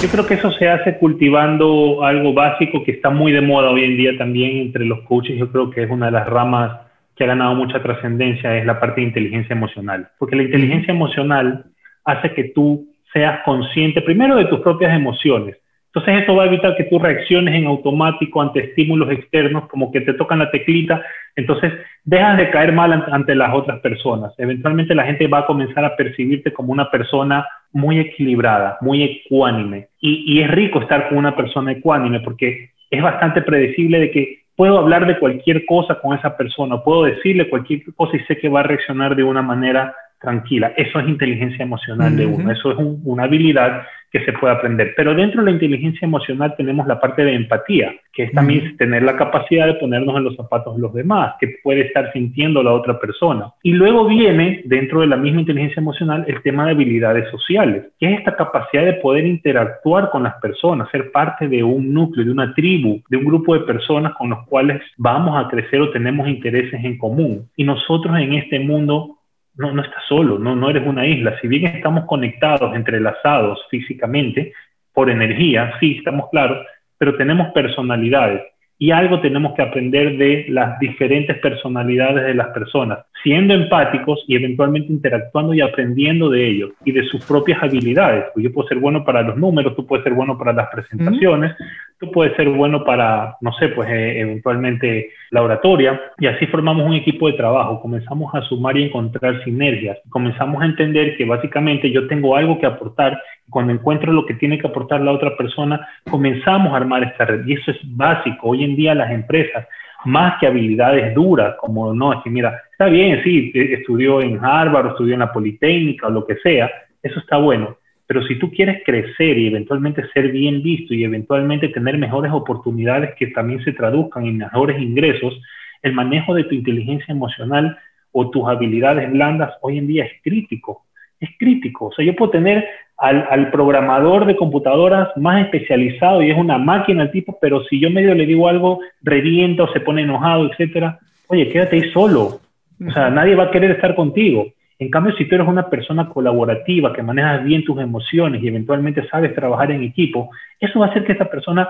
Yo 0.00 0.08
creo 0.08 0.26
que 0.26 0.34
eso 0.34 0.52
se 0.52 0.68
hace 0.68 0.96
cultivando 0.98 2.04
algo 2.04 2.32
básico 2.32 2.84
que 2.84 2.92
está 2.92 3.10
muy 3.10 3.32
de 3.32 3.40
moda 3.40 3.70
hoy 3.70 3.82
en 3.82 3.96
día 3.96 4.16
también 4.16 4.58
entre 4.58 4.84
los 4.84 5.00
coaches. 5.00 5.36
Yo 5.36 5.50
creo 5.50 5.70
que 5.70 5.82
es 5.82 5.90
una 5.90 6.06
de 6.06 6.12
las 6.12 6.28
ramas 6.28 6.70
que 7.16 7.24
ha 7.24 7.26
ganado 7.26 7.56
mucha 7.56 7.82
trascendencia, 7.82 8.56
es 8.56 8.64
la 8.64 8.78
parte 8.78 9.00
de 9.00 9.08
inteligencia 9.08 9.54
emocional. 9.54 10.08
Porque 10.20 10.36
la 10.36 10.44
inteligencia 10.44 10.94
emocional 10.94 11.64
hace 12.04 12.32
que 12.32 12.44
tú 12.54 12.86
seas 13.12 13.40
consciente 13.44 14.02
primero 14.02 14.36
de 14.36 14.44
tus 14.44 14.60
propias 14.60 14.94
emociones, 14.94 15.56
entonces 15.98 16.22
eso 16.22 16.36
va 16.36 16.44
a 16.44 16.46
evitar 16.46 16.76
que 16.76 16.84
tú 16.84 16.98
reacciones 16.98 17.54
en 17.54 17.66
automático 17.66 18.40
ante 18.40 18.60
estímulos 18.60 19.10
externos, 19.10 19.68
como 19.68 19.90
que 19.90 20.00
te 20.00 20.14
tocan 20.14 20.38
la 20.38 20.50
teclita, 20.50 21.02
entonces 21.34 21.72
dejas 22.04 22.38
de 22.38 22.50
caer 22.50 22.72
mal 22.72 23.04
ante 23.10 23.34
las 23.34 23.52
otras 23.52 23.80
personas. 23.80 24.32
Eventualmente 24.38 24.94
la 24.94 25.04
gente 25.04 25.26
va 25.26 25.40
a 25.40 25.46
comenzar 25.46 25.84
a 25.84 25.96
percibirte 25.96 26.52
como 26.52 26.72
una 26.72 26.88
persona 26.90 27.46
muy 27.72 27.98
equilibrada, 27.98 28.78
muy 28.80 29.02
ecuánime. 29.02 29.88
Y, 30.00 30.34
y 30.34 30.40
es 30.40 30.50
rico 30.50 30.80
estar 30.80 31.08
con 31.08 31.18
una 31.18 31.34
persona 31.34 31.72
ecuánime 31.72 32.20
porque 32.20 32.70
es 32.90 33.02
bastante 33.02 33.42
predecible 33.42 33.98
de 33.98 34.10
que 34.12 34.42
puedo 34.54 34.78
hablar 34.78 35.06
de 35.06 35.18
cualquier 35.18 35.66
cosa 35.66 35.96
con 36.00 36.16
esa 36.16 36.36
persona, 36.36 36.82
puedo 36.82 37.04
decirle 37.04 37.50
cualquier 37.50 37.82
cosa 37.96 38.16
y 38.16 38.20
sé 38.20 38.38
que 38.38 38.48
va 38.48 38.60
a 38.60 38.64
reaccionar 38.64 39.16
de 39.16 39.24
una 39.24 39.42
manera 39.42 39.94
tranquila. 40.20 40.72
Eso 40.76 41.00
es 41.00 41.08
inteligencia 41.08 41.62
emocional 41.62 42.16
de 42.16 42.26
uno, 42.26 42.50
eso 42.50 42.72
es 42.72 42.78
una 43.04 43.24
habilidad 43.24 43.82
que 44.10 44.24
se 44.24 44.32
puede 44.32 44.54
aprender. 44.54 44.94
Pero 44.96 45.14
dentro 45.14 45.42
de 45.42 45.46
la 45.46 45.52
inteligencia 45.52 46.06
emocional 46.06 46.54
tenemos 46.56 46.86
la 46.86 47.00
parte 47.00 47.24
de 47.24 47.34
empatía, 47.34 47.94
que 48.12 48.24
es 48.24 48.32
también 48.32 48.76
tener 48.76 49.02
la 49.02 49.16
capacidad 49.16 49.66
de 49.66 49.74
ponernos 49.74 50.16
en 50.16 50.24
los 50.24 50.36
zapatos 50.36 50.76
de 50.76 50.82
los 50.82 50.94
demás, 50.94 51.34
que 51.38 51.56
puede 51.62 51.82
estar 51.82 52.10
sintiendo 52.12 52.62
la 52.62 52.72
otra 52.72 52.98
persona. 52.98 53.52
Y 53.62 53.72
luego 53.72 54.06
viene, 54.06 54.62
dentro 54.64 55.02
de 55.02 55.08
la 55.08 55.16
misma 55.16 55.40
inteligencia 55.40 55.80
emocional, 55.80 56.24
el 56.26 56.42
tema 56.42 56.64
de 56.64 56.72
habilidades 56.72 57.30
sociales, 57.30 57.84
que 57.98 58.06
es 58.06 58.18
esta 58.18 58.34
capacidad 58.34 58.84
de 58.84 58.94
poder 58.94 59.26
interactuar 59.26 60.10
con 60.10 60.22
las 60.22 60.34
personas, 60.40 60.90
ser 60.90 61.12
parte 61.12 61.48
de 61.48 61.62
un 61.62 61.92
núcleo, 61.92 62.24
de 62.24 62.32
una 62.32 62.54
tribu, 62.54 63.02
de 63.10 63.16
un 63.18 63.24
grupo 63.24 63.54
de 63.54 63.60
personas 63.60 64.14
con 64.14 64.30
los 64.30 64.46
cuales 64.46 64.80
vamos 64.96 65.36
a 65.36 65.48
crecer 65.48 65.80
o 65.80 65.90
tenemos 65.90 66.26
intereses 66.28 66.82
en 66.82 66.96
común. 66.96 67.46
Y 67.56 67.64
nosotros 67.64 68.18
en 68.18 68.34
este 68.34 68.58
mundo 68.58 69.17
no, 69.58 69.72
no 69.72 69.82
estás 69.82 70.04
solo, 70.08 70.38
no, 70.38 70.56
no 70.56 70.70
eres 70.70 70.86
una 70.86 71.06
isla. 71.06 71.38
Si 71.40 71.48
bien 71.48 71.66
estamos 71.66 72.06
conectados, 72.06 72.74
entrelazados 72.74 73.58
físicamente, 73.70 74.52
por 74.94 75.10
energía, 75.10 75.74
sí, 75.78 75.96
estamos 75.98 76.30
claros, 76.30 76.66
pero 76.96 77.16
tenemos 77.16 77.52
personalidades. 77.52 78.42
y 78.80 78.92
algo 78.92 79.20
tenemos 79.20 79.54
que 79.54 79.62
aprender 79.62 80.16
de 80.16 80.46
las 80.48 80.78
diferentes 80.78 81.36
personalidades 81.38 82.24
de 82.26 82.34
las 82.34 82.48
personas, 82.48 83.00
siendo 83.24 83.52
empáticos 83.52 84.24
y 84.28 84.36
eventualmente 84.36 84.92
interactuando 84.92 85.52
y 85.52 85.60
aprendiendo 85.60 86.30
de 86.30 86.46
ellos 86.48 86.70
y 86.84 86.92
de 86.92 87.02
sus 87.04 87.24
propias 87.24 87.60
habilidades. 87.60 88.26
Pues 88.32 88.44
yo 88.44 88.52
puedo 88.52 88.68
ser 88.68 88.78
bueno 88.78 89.04
para 89.04 89.22
los 89.22 89.36
números, 89.36 89.74
tú 89.74 89.84
puedes 89.84 90.04
ser 90.04 90.14
bueno 90.14 90.38
para 90.38 90.52
las 90.52 90.68
presentaciones, 90.68 91.56
tú 91.98 92.10
puedes 92.12 92.36
ser 92.36 92.48
bueno 92.48 92.84
para, 92.84 93.36
no 93.40 93.52
sé, 93.54 93.68
pues 93.68 93.88
eh, 93.90 94.20
eventualmente 94.20 95.10
la 95.30 95.42
oratoria 95.42 96.00
y 96.18 96.26
así 96.26 96.46
formamos 96.46 96.86
un 96.86 96.94
equipo 96.94 97.26
de 97.26 97.36
trabajo, 97.36 97.80
comenzamos 97.80 98.34
a 98.34 98.42
sumar 98.42 98.76
y 98.76 98.84
encontrar 98.84 99.42
sinergias, 99.44 99.98
comenzamos 100.08 100.62
a 100.62 100.66
entender 100.66 101.16
que 101.16 101.24
básicamente 101.24 101.90
yo 101.90 102.06
tengo 102.06 102.36
algo 102.36 102.58
que 102.58 102.66
aportar 102.66 103.20
cuando 103.50 103.72
encuentro 103.72 104.12
lo 104.12 104.26
que 104.26 104.34
tiene 104.34 104.58
que 104.58 104.66
aportar 104.66 105.00
la 105.00 105.12
otra 105.12 105.36
persona, 105.36 105.86
comenzamos 106.08 106.72
a 106.72 106.76
armar 106.76 107.02
esta 107.02 107.24
red. 107.24 107.46
Y 107.46 107.54
eso 107.54 107.70
es 107.70 107.78
básico. 107.96 108.50
Hoy 108.50 108.64
en 108.64 108.76
día 108.76 108.94
las 108.94 109.10
empresas, 109.10 109.66
más 110.04 110.38
que 110.38 110.46
habilidades 110.46 111.14
duras, 111.14 111.56
como 111.58 111.94
no, 111.94 112.12
es 112.12 112.18
que 112.22 112.30
mira, 112.30 112.62
está 112.70 112.86
bien, 112.86 113.22
sí, 113.24 113.50
e, 113.54 113.74
estudió 113.74 114.20
en 114.20 114.38
Harvard 114.44 114.86
o 114.86 114.90
estudió 114.90 115.14
en 115.14 115.20
la 115.20 115.32
Politécnica 115.32 116.06
o 116.06 116.10
lo 116.10 116.26
que 116.26 116.36
sea, 116.36 116.70
eso 117.02 117.18
está 117.18 117.38
bueno. 117.38 117.77
Pero 118.08 118.26
si 118.26 118.36
tú 118.40 118.50
quieres 118.50 118.82
crecer 118.84 119.38
y 119.38 119.46
eventualmente 119.46 120.02
ser 120.12 120.32
bien 120.32 120.64
visto 120.64 120.92
y 120.92 121.04
eventualmente 121.04 121.68
tener 121.68 121.96
mejores 121.96 122.32
oportunidades 122.32 123.14
que 123.16 123.28
también 123.28 123.62
se 123.64 123.72
traduzcan 123.72 124.26
en 124.26 124.38
mejores 124.38 124.82
ingresos, 124.82 125.40
el 125.82 125.92
manejo 125.92 126.34
de 126.34 126.42
tu 126.42 126.56
inteligencia 126.56 127.12
emocional 127.12 127.78
o 128.10 128.28
tus 128.30 128.48
habilidades 128.48 129.12
blandas 129.12 129.52
hoy 129.62 129.78
en 129.78 129.86
día 129.86 130.06
es 130.06 130.12
crítico 130.24 130.88
es 131.20 131.30
crítico. 131.38 131.86
O 131.86 131.92
sea, 131.92 132.04
yo 132.04 132.14
puedo 132.14 132.30
tener 132.30 132.66
al, 132.96 133.50
programador 133.50 134.26
de 134.26 134.36
computadoras 134.36 135.08
más 135.16 135.44
especializado 135.44 136.22
y 136.22 136.30
es 136.30 136.36
una 136.36 136.58
máquina 136.58 137.04
el 137.04 137.10
tipo, 137.10 137.38
pero 137.40 137.64
si 137.64 137.80
yo 137.80 137.90
medio 137.90 138.14
le 138.14 138.26
digo 138.26 138.48
algo, 138.48 138.80
revienta 139.02 139.64
o 139.64 139.72
se 139.72 139.80
pone 139.80 140.02
enojado, 140.02 140.50
etcétera, 140.50 140.98
oye, 141.28 141.48
quédate 141.48 141.76
ahí 141.76 141.90
solo. 141.90 142.40
O 142.86 142.90
sea, 142.92 143.10
nadie 143.10 143.34
va 143.34 143.44
a 143.44 143.50
querer 143.50 143.72
estar 143.72 143.94
contigo. 143.94 144.46
En 144.78 144.90
cambio, 144.90 145.14
si 145.16 145.24
tú 145.24 145.34
eres 145.34 145.48
una 145.48 145.68
persona 145.68 146.08
colaborativa, 146.08 146.92
que 146.92 147.02
manejas 147.02 147.44
bien 147.44 147.64
tus 147.64 147.80
emociones 147.80 148.42
y 148.42 148.48
eventualmente 148.48 149.08
sabes 149.08 149.34
trabajar 149.34 149.72
en 149.72 149.82
equipo, 149.82 150.30
eso 150.60 150.78
va 150.78 150.86
a 150.86 150.90
hacer 150.90 151.04
que 151.04 151.12
esta 151.12 151.28
persona 151.28 151.68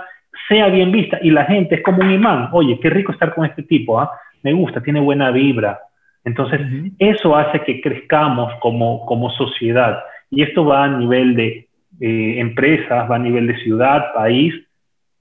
sea 0.48 0.68
bien 0.68 0.92
vista 0.92 1.18
y 1.22 1.30
la 1.30 1.44
gente 1.44 1.76
es 1.76 1.82
como 1.82 2.02
un 2.02 2.10
imán. 2.10 2.48
Oye, 2.52 2.78
qué 2.80 2.90
rico 2.90 3.12
estar 3.12 3.34
con 3.34 3.46
este 3.46 3.62
tipo, 3.62 3.98
¿ah? 3.98 4.10
Me 4.42 4.52
gusta, 4.52 4.82
tiene 4.82 5.00
buena 5.00 5.30
vibra, 5.30 5.80
entonces, 6.24 6.60
eso 6.98 7.34
hace 7.36 7.62
que 7.62 7.80
crezcamos 7.80 8.52
como, 8.60 9.06
como 9.06 9.30
sociedad. 9.30 10.00
Y 10.30 10.42
esto 10.42 10.64
va 10.64 10.84
a 10.84 10.88
nivel 10.88 11.34
de 11.34 11.68
empresas, 12.00 13.10
va 13.10 13.16
a 13.16 13.18
nivel 13.18 13.46
de 13.46 13.56
ciudad, 13.62 14.12
país, 14.14 14.54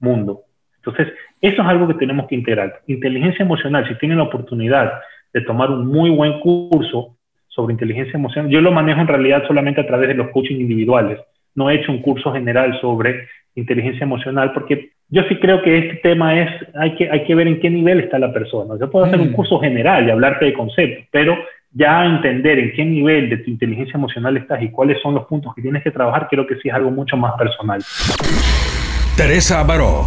mundo. 0.00 0.42
Entonces, 0.76 1.08
eso 1.40 1.62
es 1.62 1.68
algo 1.68 1.88
que 1.88 1.94
tenemos 1.94 2.26
que 2.26 2.34
integrar. 2.34 2.82
Inteligencia 2.86 3.42
emocional, 3.42 3.88
si 3.88 3.94
tienen 3.96 4.18
la 4.18 4.24
oportunidad 4.24 5.00
de 5.32 5.40
tomar 5.40 5.70
un 5.70 5.86
muy 5.86 6.10
buen 6.10 6.40
curso 6.40 7.16
sobre 7.58 7.72
inteligencia 7.72 8.16
emocional, 8.16 8.52
yo 8.52 8.60
lo 8.60 8.70
manejo 8.70 9.00
en 9.00 9.08
realidad 9.08 9.42
solamente 9.48 9.80
a 9.80 9.86
través 9.86 10.06
de 10.06 10.14
los 10.14 10.28
coaching 10.28 10.60
individuales. 10.60 11.18
No 11.56 11.68
he 11.68 11.74
hecho 11.74 11.90
un 11.90 12.02
curso 12.02 12.32
general 12.32 12.80
sobre 12.80 13.26
inteligencia 13.56 14.04
emocional 14.04 14.52
porque 14.52 14.90
yo 15.08 15.22
sí 15.28 15.34
creo 15.40 15.60
que 15.60 15.76
este 15.76 15.94
tema 15.96 16.40
es, 16.40 16.48
hay 16.76 16.94
que, 16.94 17.10
hay 17.10 17.24
que 17.24 17.34
ver 17.34 17.48
en 17.48 17.58
qué 17.58 17.68
nivel 17.68 17.98
está 17.98 18.16
la 18.20 18.32
persona. 18.32 18.76
Yo 18.78 18.88
puedo 18.88 19.06
hacer 19.06 19.18
un 19.18 19.30
mm. 19.30 19.32
curso 19.32 19.58
general 19.58 20.06
y 20.06 20.12
hablarte 20.12 20.44
de 20.44 20.52
conceptos, 20.52 21.04
pero 21.10 21.36
ya 21.72 22.04
entender 22.04 22.60
en 22.60 22.72
qué 22.74 22.84
nivel 22.84 23.28
de 23.28 23.38
tu 23.38 23.50
inteligencia 23.50 23.96
emocional 23.96 24.36
estás 24.36 24.62
y 24.62 24.70
cuáles 24.70 25.02
son 25.02 25.16
los 25.16 25.26
puntos 25.26 25.52
que 25.56 25.62
tienes 25.62 25.82
que 25.82 25.90
trabajar, 25.90 26.28
creo 26.30 26.46
que 26.46 26.54
sí 26.60 26.68
es 26.68 26.74
algo 26.74 26.92
mucho 26.92 27.16
más 27.16 27.34
personal. 27.36 27.82
Teresa 29.16 29.64
Baró. 29.64 30.06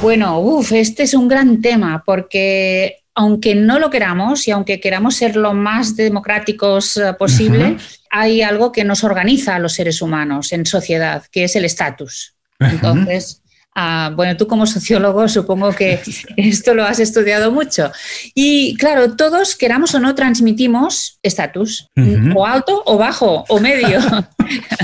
Bueno, 0.00 0.38
uff, 0.38 0.72
este 0.72 1.02
es 1.02 1.12
un 1.12 1.28
gran 1.28 1.60
tema 1.60 2.02
porque 2.06 3.00
aunque 3.18 3.56
no 3.56 3.80
lo 3.80 3.90
queramos 3.90 4.46
y 4.46 4.52
aunque 4.52 4.78
queramos 4.78 5.16
ser 5.16 5.34
lo 5.34 5.52
más 5.52 5.96
democráticos 5.96 6.96
eh, 6.96 7.12
posible, 7.18 7.76
hay 8.10 8.42
algo 8.42 8.70
que 8.70 8.84
nos 8.84 9.02
organiza 9.02 9.56
a 9.56 9.58
los 9.58 9.72
seres 9.72 10.00
humanos 10.00 10.52
en 10.52 10.64
sociedad, 10.64 11.24
que 11.32 11.42
es 11.42 11.56
el 11.56 11.64
estatus. 11.64 12.36
Entonces, 12.60 13.42
Ah, 13.80 14.10
bueno, 14.12 14.36
tú 14.36 14.48
como 14.48 14.66
sociólogo 14.66 15.28
supongo 15.28 15.70
que 15.70 16.00
esto 16.36 16.74
lo 16.74 16.84
has 16.84 16.98
estudiado 16.98 17.52
mucho. 17.52 17.92
Y 18.34 18.76
claro, 18.76 19.14
todos, 19.14 19.54
queramos 19.54 19.94
o 19.94 20.00
no, 20.00 20.16
transmitimos 20.16 21.20
estatus, 21.22 21.88
o 22.34 22.44
alto 22.44 22.82
o 22.86 22.98
bajo 22.98 23.44
o 23.48 23.60
medio. 23.60 24.00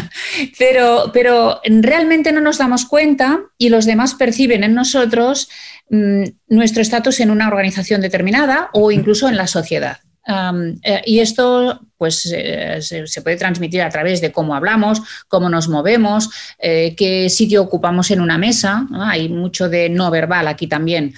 pero, 0.59 1.11
pero 1.12 1.61
realmente 1.64 2.31
no 2.31 2.41
nos 2.41 2.59
damos 2.59 2.87
cuenta 2.87 3.41
y 3.59 3.69
los 3.69 3.85
demás 3.85 4.14
perciben 4.14 4.62
en 4.62 4.75
nosotros 4.75 5.49
mm, 5.91 6.25
nuestro 6.49 6.83
estatus 6.83 7.21
en 7.21 7.31
una 7.31 7.49
organización 7.49 8.00
determinada 8.00 8.71
o 8.73 8.91
incluso 8.91 9.29
en 9.29 9.37
la 9.37 9.47
sociedad. 9.47 9.99
Eh, 10.26 11.03
y 11.05 11.19
esto 11.19 11.81
pues, 11.99 12.31
eh, 12.35 12.79
se, 12.81 13.23
puede 13.23 13.37
transmitir 13.37 13.83
a 13.83 13.91
través 13.91 14.21
de 14.21 14.33
cómo 14.33 14.55
hablamos, 14.55 15.03
cómo 15.29 15.50
nos 15.50 15.69
movemos, 15.69 16.31
eh, 16.59 16.95
qué 16.97 17.29
sitio 17.29 17.62
ocupamos 17.62 18.11
en 18.11 18.21
una 18.21 18.38
mesa. 18.38 18.87
Hay 18.95 19.29
mucho 19.29 19.69
de 19.69 19.91
no 19.91 20.11
verbal 20.11 20.49
aquí 20.49 20.67
también. 20.67 21.14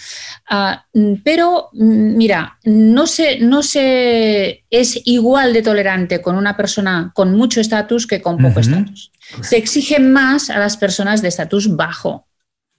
Ah, 0.48 0.86
pero 1.22 1.68
mm, 1.72 2.16
mira, 2.16 2.58
no 2.64 3.06
se, 3.06 3.38
no 3.38 3.62
se 3.62 4.64
es 4.70 5.00
igual 5.04 5.52
de 5.52 5.62
tolerante 5.62 6.20
con 6.20 6.36
una 6.36 6.56
persona 6.56 7.12
con 7.14 7.36
mucho 7.36 7.60
estatus 7.60 8.06
que 8.06 8.20
con 8.20 8.38
poco 8.38 8.60
estatus. 8.60 9.12
Se 9.40 9.56
exige 9.56 9.98
más 9.98 10.50
a 10.50 10.58
las 10.58 10.76
personas 10.76 11.22
de 11.22 11.28
estatus 11.28 11.74
bajo 11.74 12.26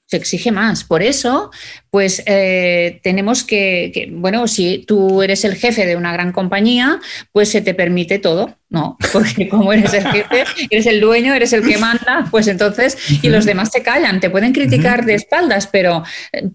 se 0.07 0.17
exige 0.17 0.51
más. 0.51 0.85
Por 0.85 1.03
eso, 1.03 1.51
pues 1.89 2.23
eh, 2.25 2.99
tenemos 3.03 3.43
que, 3.43 4.09
bueno, 4.13 4.47
si 4.47 4.85
tú 4.87 5.21
eres 5.21 5.43
el 5.43 5.55
jefe 5.55 5.85
de 5.85 5.97
una 5.97 6.13
gran 6.13 6.31
compañía, 6.31 6.99
pues 7.33 7.49
se 7.49 7.61
te 7.61 7.73
permite 7.73 8.17
todo, 8.17 8.57
¿no? 8.69 8.97
Porque 9.13 9.49
como 9.49 9.73
eres 9.73 9.93
el 9.93 10.07
jefe, 10.07 10.45
eres 10.69 10.85
el 10.85 11.01
dueño, 11.01 11.33
eres 11.33 11.51
el 11.51 11.67
que 11.67 11.77
manda, 11.77 12.25
pues 12.31 12.47
entonces, 12.47 12.97
y 13.21 13.27
los 13.27 13.45
demás 13.45 13.69
se 13.71 13.83
callan, 13.83 14.21
te 14.21 14.29
pueden 14.29 14.53
criticar 14.53 15.05
de 15.05 15.15
espaldas, 15.15 15.67
pero, 15.67 16.03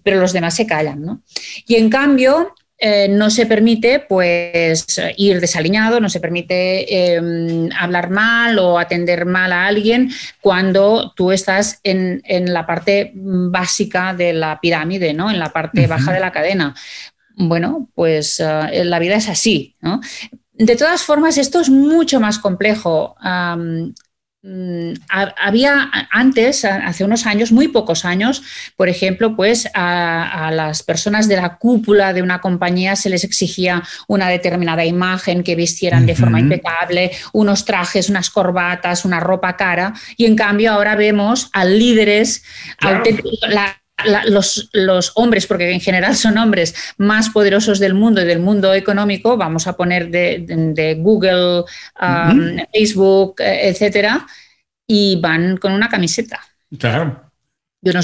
pero 0.01 0.19
los 0.19 0.33
demás 0.33 0.55
se 0.55 0.65
callan, 0.65 1.03
¿no? 1.03 1.21
Y 1.67 1.75
en 1.75 1.89
cambio, 1.89 2.55
eh, 2.85 3.07
no 3.07 3.29
se 3.29 3.45
permite 3.45 4.01
pues 4.01 4.85
ir 5.15 5.39
desaliñado, 5.39 6.01
no 6.01 6.09
se 6.09 6.19
permite 6.19 7.13
em, 7.15 7.69
hablar 7.79 8.09
mal 8.09 8.59
o 8.59 8.77
atender 8.77 9.25
mal 9.25 9.53
a 9.53 9.67
alguien 9.67 10.11
cuando 10.41 11.13
tú 11.15 11.31
estás 11.31 11.79
en, 11.85 12.21
la 12.53 12.65
parte 12.65 13.13
básica 13.15 14.13
de 14.13 14.33
la 14.33 14.59
pirámide, 14.59 15.13
¿no? 15.13 15.31
en 15.31 15.39
la 15.39 15.53
parte 15.53 15.87
baja 15.87 16.11
de 16.11 16.19
la 16.19 16.33
cadena. 16.33 16.75
Bueno, 17.37 17.89
pues 17.95 18.41
eh, 18.41 18.83
la 18.83 18.99
vida 18.99 19.15
es 19.15 19.29
así. 19.29 19.77
De 20.51 20.75
todas 20.75 21.03
formas, 21.03 21.37
esto 21.37 21.61
es 21.61 21.69
mucho 21.69 22.19
más 22.19 22.37
complejo. 22.37 23.15
Había 25.09 25.89
antes, 26.11 26.65
hace 26.65 27.05
unos 27.05 27.25
años, 27.25 27.53
muy 27.53 27.69
pocos 27.69 28.03
años, 28.03 28.43
por 28.75 28.89
ejemplo, 28.89 29.37
pues 29.37 29.69
a, 29.73 30.51
las 30.51 30.83
personas 30.83 31.29
de 31.29 31.37
la 31.37 31.55
cúpula 31.57 32.11
de 32.11 32.21
una 32.21 32.41
compañía 32.41 32.97
se 32.97 33.09
les 33.09 33.23
exigía 33.23 33.83
una 34.07 34.27
determinada 34.27 34.83
imagen, 34.83 35.43
que 35.43 35.55
vistieran 35.55 36.05
de 36.05 36.15
forma 36.15 36.41
impecable, 36.41 37.11
unos 37.31 37.63
trajes, 37.63 38.09
unas 38.09 38.29
corbatas, 38.29 39.05
una 39.05 39.21
ropa 39.21 39.55
cara, 39.55 39.93
y 40.17 40.25
en 40.25 40.35
cambio 40.35 40.73
ahora 40.73 40.95
vemos 40.95 41.49
a 41.53 41.63
líderes 41.63 42.43
los, 44.25 45.11
hombres, 45.15 45.47
porque 45.47 45.71
en 45.71 45.79
general 45.79 46.15
son 46.15 46.37
hombres 46.37 46.75
más 46.97 47.29
poderosos 47.29 47.79
del 47.79 47.93
mundo 47.93 48.21
y 48.21 48.25
del 48.25 48.39
mundo 48.39 48.73
económico, 48.73 49.37
vamos 49.37 49.67
a 49.67 49.75
poner 49.75 50.09
de, 50.09 50.97
Google, 50.99 51.63
um, 52.01 52.57
Facebook, 52.73 53.35
eh, 53.39 53.69
etcétera, 53.69 54.25
y 54.87 55.19
van 55.21 55.57
con 55.57 55.71
una 55.71 55.89
camiseta. 55.89 56.39
Claro. 56.77 57.23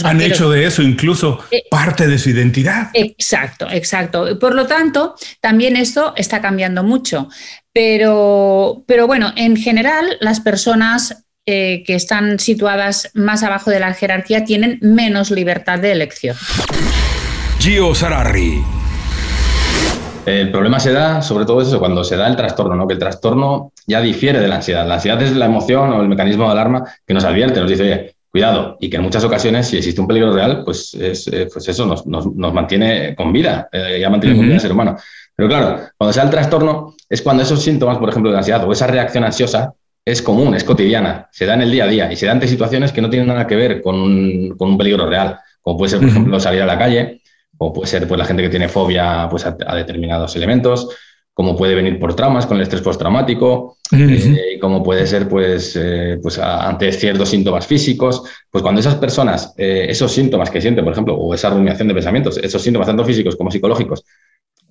Han 0.04 0.20
hecho 0.20 0.50
de 0.50 0.66
eso 0.66 0.82
incluso 0.82 1.40
eh, 1.52 1.64
parte 1.70 2.08
de 2.08 2.18
su 2.18 2.30
identidad. 2.32 2.90
Exacto, 2.94 3.68
exacto. 3.72 4.38
Por 4.38 4.54
lo 4.54 4.68
tanto, 4.68 5.16
también 5.40 5.78
esto 5.78 6.14
está 6.18 6.42
cambiando 6.42 6.84
mucho. 6.84 7.30
Pero, 7.72 8.84
pero 8.86 9.08
bueno, 9.08 9.32
en 9.38 9.56
general, 9.56 10.18
las 10.20 10.42
personas 10.42 11.24
eh, 11.52 11.84
que 11.84 11.96
están 11.96 12.38
situadas 12.38 13.10
más 13.16 13.42
abajo 13.42 13.72
de 13.72 13.80
la 13.80 13.92
jerarquía 13.96 14.46
tienen 14.46 14.78
menos 14.84 15.32
libertad 15.32 15.80
de 15.80 15.92
elección. 15.92 16.36
Gio 17.58 17.96
Sararri. 17.96 18.62
El 20.28 20.52
problema 20.52 20.80
se 20.80 20.92
da, 20.92 21.24
sobre 21.24 21.46
todo 21.46 21.60
eso, 21.64 21.80
cuando 21.80 22.04
se 22.04 22.18
da 22.18 22.28
el 22.28 22.36
trastorno, 22.36 22.76
¿no? 22.76 22.86
que 22.86 22.94
el 22.94 23.00
trastorno 23.00 23.72
ya 23.88 24.00
difiere 24.00 24.40
de 24.40 24.48
la 24.48 24.58
ansiedad. 24.58 24.88
La 24.88 24.96
ansiedad 24.96 25.20
es 25.24 25.36
la 25.36 25.48
emoción 25.48 25.92
o 25.92 26.04
el 26.04 26.08
mecanismo 26.08 26.46
de 26.46 26.52
alarma 26.52 26.84
que 27.04 27.16
nos 27.16 27.24
advierte, 27.24 27.60
nos 27.60 27.72
dice, 27.72 27.82
oye, 27.82 28.16
cuidado, 28.30 28.78
y 28.80 28.88
que 28.88 28.98
en 28.98 29.02
muchas 29.02 29.24
ocasiones, 29.24 29.70
si 29.70 29.78
existe 29.78 30.00
un 30.00 30.08
peligro 30.08 30.32
real, 30.32 30.62
pues, 30.64 30.96
eh, 31.00 31.50
pues 31.52 31.68
eso 31.68 31.88
nos, 31.88 32.06
mantiene 32.54 33.16
con 33.16 33.34
vida, 33.34 33.70
eh, 33.72 33.98
ya 34.00 34.12
mantiene 34.12 34.36
con 34.36 34.46
vida 34.46 34.54
al 34.54 34.62
ser 34.62 34.72
humano. 34.72 34.98
Pero 35.36 35.50
claro, 35.50 35.80
cuando 35.98 36.14
se 36.14 36.20
da 36.20 36.26
el 36.26 36.32
trastorno 36.32 36.94
es 37.10 37.24
cuando 37.24 37.42
esos 37.42 37.64
síntomas, 37.64 37.98
por 37.98 38.10
ejemplo, 38.10 38.30
de 38.30 38.38
ansiedad 38.38 38.64
o 38.66 38.72
esa 38.72 38.86
reacción 38.86 39.24
ansiosa 39.24 39.74
es 40.12 40.22
común, 40.22 40.56
es 40.56 40.64
cotidiana, 40.64 41.28
se 41.32 41.46
da 41.46 41.54
en 41.54 41.62
el 41.62 41.72
día 41.72 41.84
a 41.84 41.88
día 41.88 42.12
y 42.12 42.16
se 42.16 42.26
da 42.26 42.32
ante 42.32 42.48
situaciones 42.48 42.92
que 42.92 43.02
no 43.02 43.10
tienen 43.10 43.28
nada 43.28 43.46
que 43.46 43.56
ver 43.56 43.82
con 43.82 43.96
un, 43.96 44.78
peligro 44.78 45.08
real, 45.08 45.40
como 45.62 45.78
puede 45.78 45.92
ser, 45.92 46.00
por 46.00 46.10
ejemplo, 46.10 46.40
salir 46.40 46.62
a 46.62 46.66
la 46.66 46.78
calle, 46.78 47.22
o 47.58 47.74
puede 47.74 47.88
ser 47.88 48.08
pues, 48.08 48.18
la 48.18 48.26
gente 48.26 48.42
que 48.42 48.50
tiene 48.50 48.70
fobia 48.70 49.28
pues, 49.30 49.46
a, 49.46 49.76
determinados 49.76 50.36
elementos, 50.36 50.90
como 51.34 51.56
puede 51.56 51.76
venir 51.76 52.00
por 52.00 52.16
traumas 52.16 52.46
con 52.46 52.58
el 52.58 52.64
estrés 52.64 52.82
postraumático, 52.82 53.78
eh, 53.92 54.58
como 54.60 54.84
puede 54.84 55.08
ser 55.08 55.30
pues, 55.30 55.74
eh, 55.80 56.20
pues 56.22 56.38
ante 56.38 56.92
ciertos 56.92 57.30
síntomas 57.30 57.66
físicos. 57.66 58.24
Pues 58.50 58.62
cuando 58.62 58.82
esas 58.82 58.96
personas, 58.96 59.54
eh, 59.58 59.86
esos 59.88 60.12
síntomas 60.12 60.50
que 60.50 60.60
sienten, 60.60 60.84
por 60.84 60.92
ejemplo, 60.92 61.16
o 61.16 61.34
esa 61.34 61.50
rumiación 61.50 61.88
de 61.88 61.94
pensamientos, 61.94 62.38
esos 62.38 62.62
síntomas 62.62 62.88
tanto 62.88 63.06
físicos 63.06 63.38
como 63.38 63.52
psicológicos, 63.52 64.04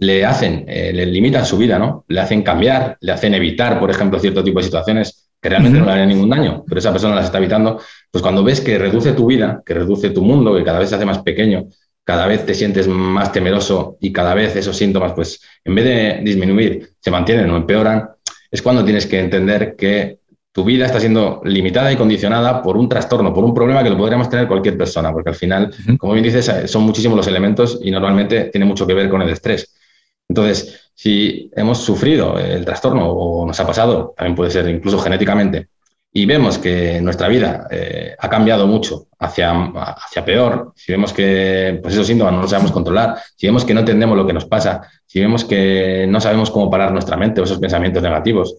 le 0.01 0.25
hacen, 0.25 0.65
le 0.67 1.07
limitan 1.07 1.45
su 1.45 1.59
vida, 1.59 1.79
¿no? 1.79 2.05
Le 2.07 2.21
hacen 2.21 2.43
cambiar, 2.43 2.97
le 3.01 3.13
hacen 3.13 3.35
evitar, 3.35 3.81
por 3.81 3.91
ejemplo, 3.91 4.21
cierto 4.21 4.45
tipo 4.45 4.61
de 4.61 4.65
situaciones 4.65 5.28
que 5.41 5.49
realmente 5.49 5.79
no 5.79 5.87
le 5.87 5.93
harían 5.93 6.09
ningún 6.09 6.31
daño, 6.31 6.65
pero 6.67 6.79
esa 6.79 6.91
persona 6.91 7.15
las 7.15 7.27
está 7.27 7.39
evitando, 7.39 7.81
pues 8.11 8.23
cuando 8.23 8.43
ves 8.43 8.61
que 8.61 8.79
reduce 8.79 9.13
tu 9.13 9.27
vida, 9.27 9.63
que 9.65 9.75
reduce 9.75 10.11
tu 10.11 10.23
mundo, 10.23 10.57
que 10.57 10.65
cada 10.65 10.79
vez 10.79 10.89
se 10.89 10.97
hace 10.97 11.07
más 11.07 11.19
pequeño, 11.21 11.69
cada 12.05 12.27
vez 12.27 12.45
te 12.47 12.55
sientes 12.55 12.89
más 12.89 13.33
temeroso 13.33 13.99
y 14.01 14.13
cada 14.13 14.35
vez 14.35 14.57
esos 14.57 14.77
síntomas, 14.77 15.13
pues 15.13 15.41
en 15.65 15.75
vez 15.75 15.85
de 15.85 16.21
disminuir, 16.25 16.91
se 16.99 17.11
mantienen 17.11 17.51
o 17.51 17.57
empeoran, 17.57 18.09
es 18.51 18.63
cuando 18.63 18.85
tienes 18.85 19.07
que 19.07 19.21
entender 19.21 19.77
que 19.77 20.19
tu 20.51 20.65
vida 20.65 20.87
está 20.87 20.99
siendo 20.99 21.41
limitada 21.45 21.93
y 21.93 21.97
condicionada 21.97 22.63
por 22.63 22.77
un 22.77 22.89
trastorno, 22.89 23.33
por 23.33 23.45
un 23.45 23.55
problema 23.55 23.85
que 23.85 23.91
lo 23.91 23.99
podríamos 23.99 24.29
tener 24.29 24.49
cualquier 24.49 24.77
persona, 24.77 25.13
porque 25.13 25.29
al 25.29 25.37
final, 25.37 25.71
como 25.99 26.15
bien 26.15 26.25
dices, 26.25 26.51
son 26.71 26.83
muchísimos 26.83 27.17
los 27.17 27.29
elementos 27.29 27.79
y 27.83 27.91
normalmente 27.91 28.45
tiene 28.47 28.65
mucho 28.65 28.87
que 28.87 28.95
ver 28.95 29.09
con 29.09 29.23
el 29.23 29.29
estrés. 29.29 29.73
Entonces, 30.29 30.91
si 30.95 31.51
hemos 31.57 31.79
sufrido 31.79 32.39
el 32.39 32.65
trastorno 32.65 33.09
o 33.09 33.47
nos 33.47 33.59
ha 33.59 33.67
pasado, 33.67 34.15
también 34.17 34.37
puede 34.37 34.51
ser 34.51 34.69
incluso 34.69 34.99
genéticamente, 34.99 35.69
y 36.13 36.27
vemos 36.27 36.59
que 36.59 37.01
nuestra 37.01 37.29
vida 37.29 37.67
eh, 37.71 38.17
ha 38.19 38.29
cambiado 38.29 38.67
mucho 38.67 39.07
hacia, 39.19 39.53
hacia 39.53 40.25
peor, 40.25 40.73
si 40.75 40.93
vemos 40.93 41.13
que 41.13 41.79
pues 41.83 41.95
esos 41.95 42.07
síntomas 42.07 42.33
no 42.33 42.41
los 42.41 42.51
sabemos 42.51 42.73
controlar, 42.73 43.17
si 43.37 43.47
vemos 43.47 43.65
que 43.65 43.75
no 43.75 43.81
entendemos 43.81 44.17
lo 44.17 44.27
que 44.27 44.33
nos 44.33 44.47
pasa, 44.47 44.83
si 45.07 45.21
vemos 45.21 45.45
que 45.45 46.07
no 46.09 46.21
sabemos 46.21 46.51
cómo 46.51 46.71
parar 46.71 46.93
nuestra 46.93 47.17
mente 47.17 47.41
o 47.41 47.45
esos 47.45 47.59
pensamientos 47.59 48.03
negativos, 48.03 48.57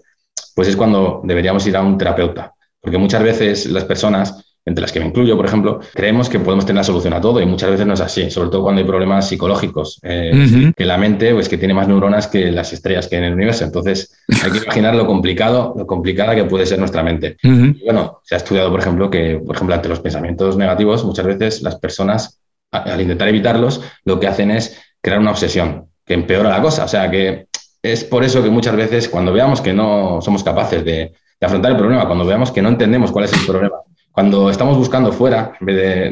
pues 0.55 0.67
es 0.67 0.75
cuando 0.75 1.21
deberíamos 1.23 1.65
ir 1.67 1.75
a 1.75 1.81
un 1.81 1.97
terapeuta. 1.97 2.53
Porque 2.79 2.97
muchas 2.97 3.23
veces 3.23 3.65
las 3.65 3.83
personas 3.83 4.48
entre 4.69 4.83
las 4.83 4.91
que 4.91 4.99
me 4.99 5.07
incluyo, 5.07 5.35
por 5.35 5.45
ejemplo, 5.45 5.79
creemos 5.93 6.29
que 6.29 6.39
podemos 6.39 6.65
tener 6.65 6.77
la 6.77 6.83
solución 6.83 7.13
a 7.13 7.19
todo 7.19 7.41
y 7.41 7.45
muchas 7.45 7.71
veces 7.71 7.85
no 7.85 7.95
es 7.95 8.01
así, 8.01 8.29
sobre 8.29 8.49
todo 8.49 8.63
cuando 8.63 8.79
hay 8.79 8.87
problemas 8.87 9.27
psicológicos, 9.27 9.99
eh, 10.03 10.71
que 10.77 10.85
la 10.85 10.97
mente 10.97 11.33
pues 11.33 11.49
que 11.49 11.57
tiene 11.57 11.73
más 11.73 11.87
neuronas 11.87 12.27
que 12.27 12.51
las 12.51 12.71
estrellas 12.71 13.07
que 13.07 13.15
hay 13.15 13.23
en 13.23 13.27
el 13.29 13.33
universo. 13.33 13.65
Entonces 13.65 14.15
hay 14.43 14.51
que 14.51 14.59
imaginar 14.59 14.95
lo 14.95 15.05
complicado, 15.05 15.73
lo 15.75 15.85
complicada 15.87 16.35
que 16.35 16.45
puede 16.45 16.65
ser 16.65 16.79
nuestra 16.79 17.03
mente. 17.03 17.37
y 17.43 17.83
bueno, 17.83 18.21
se 18.23 18.35
ha 18.35 18.37
estudiado, 18.37 18.69
por 18.69 18.79
ejemplo, 18.79 19.09
que, 19.09 19.41
por 19.45 19.55
ejemplo, 19.55 19.75
ante 19.75 19.89
los 19.89 19.99
pensamientos 19.99 20.55
negativos, 20.55 21.03
muchas 21.03 21.25
veces 21.25 21.61
las 21.61 21.75
personas, 21.77 22.39
al 22.71 23.01
intentar 23.01 23.27
evitarlos, 23.27 23.81
lo 24.05 24.19
que 24.19 24.27
hacen 24.27 24.51
es 24.51 24.79
crear 25.01 25.19
una 25.19 25.31
obsesión 25.31 25.87
que 26.05 26.13
empeora 26.13 26.49
la 26.49 26.61
cosa. 26.61 26.85
O 26.85 26.87
sea 26.87 27.09
que 27.09 27.47
es 27.81 28.03
por 28.03 28.23
eso 28.23 28.43
que 28.43 28.49
muchas 28.49 28.75
veces 28.75 29.09
cuando 29.09 29.33
veamos 29.33 29.61
que 29.61 29.73
no 29.73 30.19
somos 30.21 30.43
capaces 30.43 30.85
de 30.85 31.13
afrontar 31.41 31.71
el 31.71 31.77
problema, 31.77 32.05
cuando 32.05 32.25
veamos 32.25 32.51
que 32.51 32.61
no 32.61 32.69
entendemos 32.69 33.11
cuál 33.11 33.25
es 33.25 33.33
el 33.33 33.45
problema, 33.45 33.77
cuando 34.19 34.49
estamos 34.49 34.75
buscando 34.75 35.13
fuera, 35.13 35.53
en 35.61 35.65
vez 35.65 35.75
de 35.77 36.07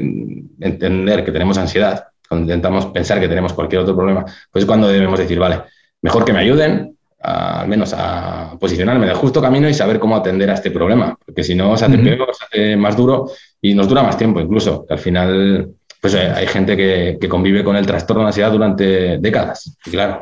entender 0.61 1.25
que 1.25 1.31
tenemos 1.33 1.57
ansiedad, 1.57 2.05
cuando 2.29 2.45
intentamos 2.45 2.85
pensar 2.85 3.19
que 3.19 3.27
tenemos 3.27 3.51
cualquier 3.51 3.81
otro 3.81 3.97
problema, 3.97 4.23
pues 4.49 4.63
es 4.63 4.65
cuando 4.65 4.87
debemos 4.87 5.19
decir, 5.19 5.37
vale, 5.37 5.63
mejor 6.01 6.23
que 6.23 6.31
me 6.31 6.39
ayuden, 6.39 6.95
al 7.21 7.67
menos 7.67 7.93
a 7.93 8.55
posicionarme 8.57 9.03
en 9.03 9.09
el 9.09 9.17
justo 9.17 9.41
camino 9.41 9.67
y 9.67 9.73
saber 9.73 9.99
cómo 9.99 10.15
atender 10.15 10.49
a 10.49 10.53
este 10.53 10.71
problema, 10.71 11.19
porque 11.25 11.43
si 11.43 11.53
no 11.53 11.75
se 11.75 11.83
hace 11.83 11.97
peor, 11.97 12.29
se 12.33 12.45
hace 12.45 12.77
más 12.77 12.95
duro 12.95 13.29
y 13.61 13.73
nos 13.73 13.89
dura 13.89 14.03
más 14.03 14.17
tiempo 14.17 14.39
incluso, 14.39 14.85
al 14.89 14.99
final 14.99 15.67
pues 15.99 16.13
eh, 16.13 16.31
hay 16.33 16.47
gente 16.47 16.77
que, 16.77 17.17
que 17.19 17.27
convive 17.27 17.61
con 17.61 17.75
el 17.75 17.85
trastorno 17.85 18.23
de 18.23 18.27
ansiedad 18.27 18.53
durante 18.53 19.17
décadas, 19.17 19.77
y 19.85 19.89
claro. 19.89 20.21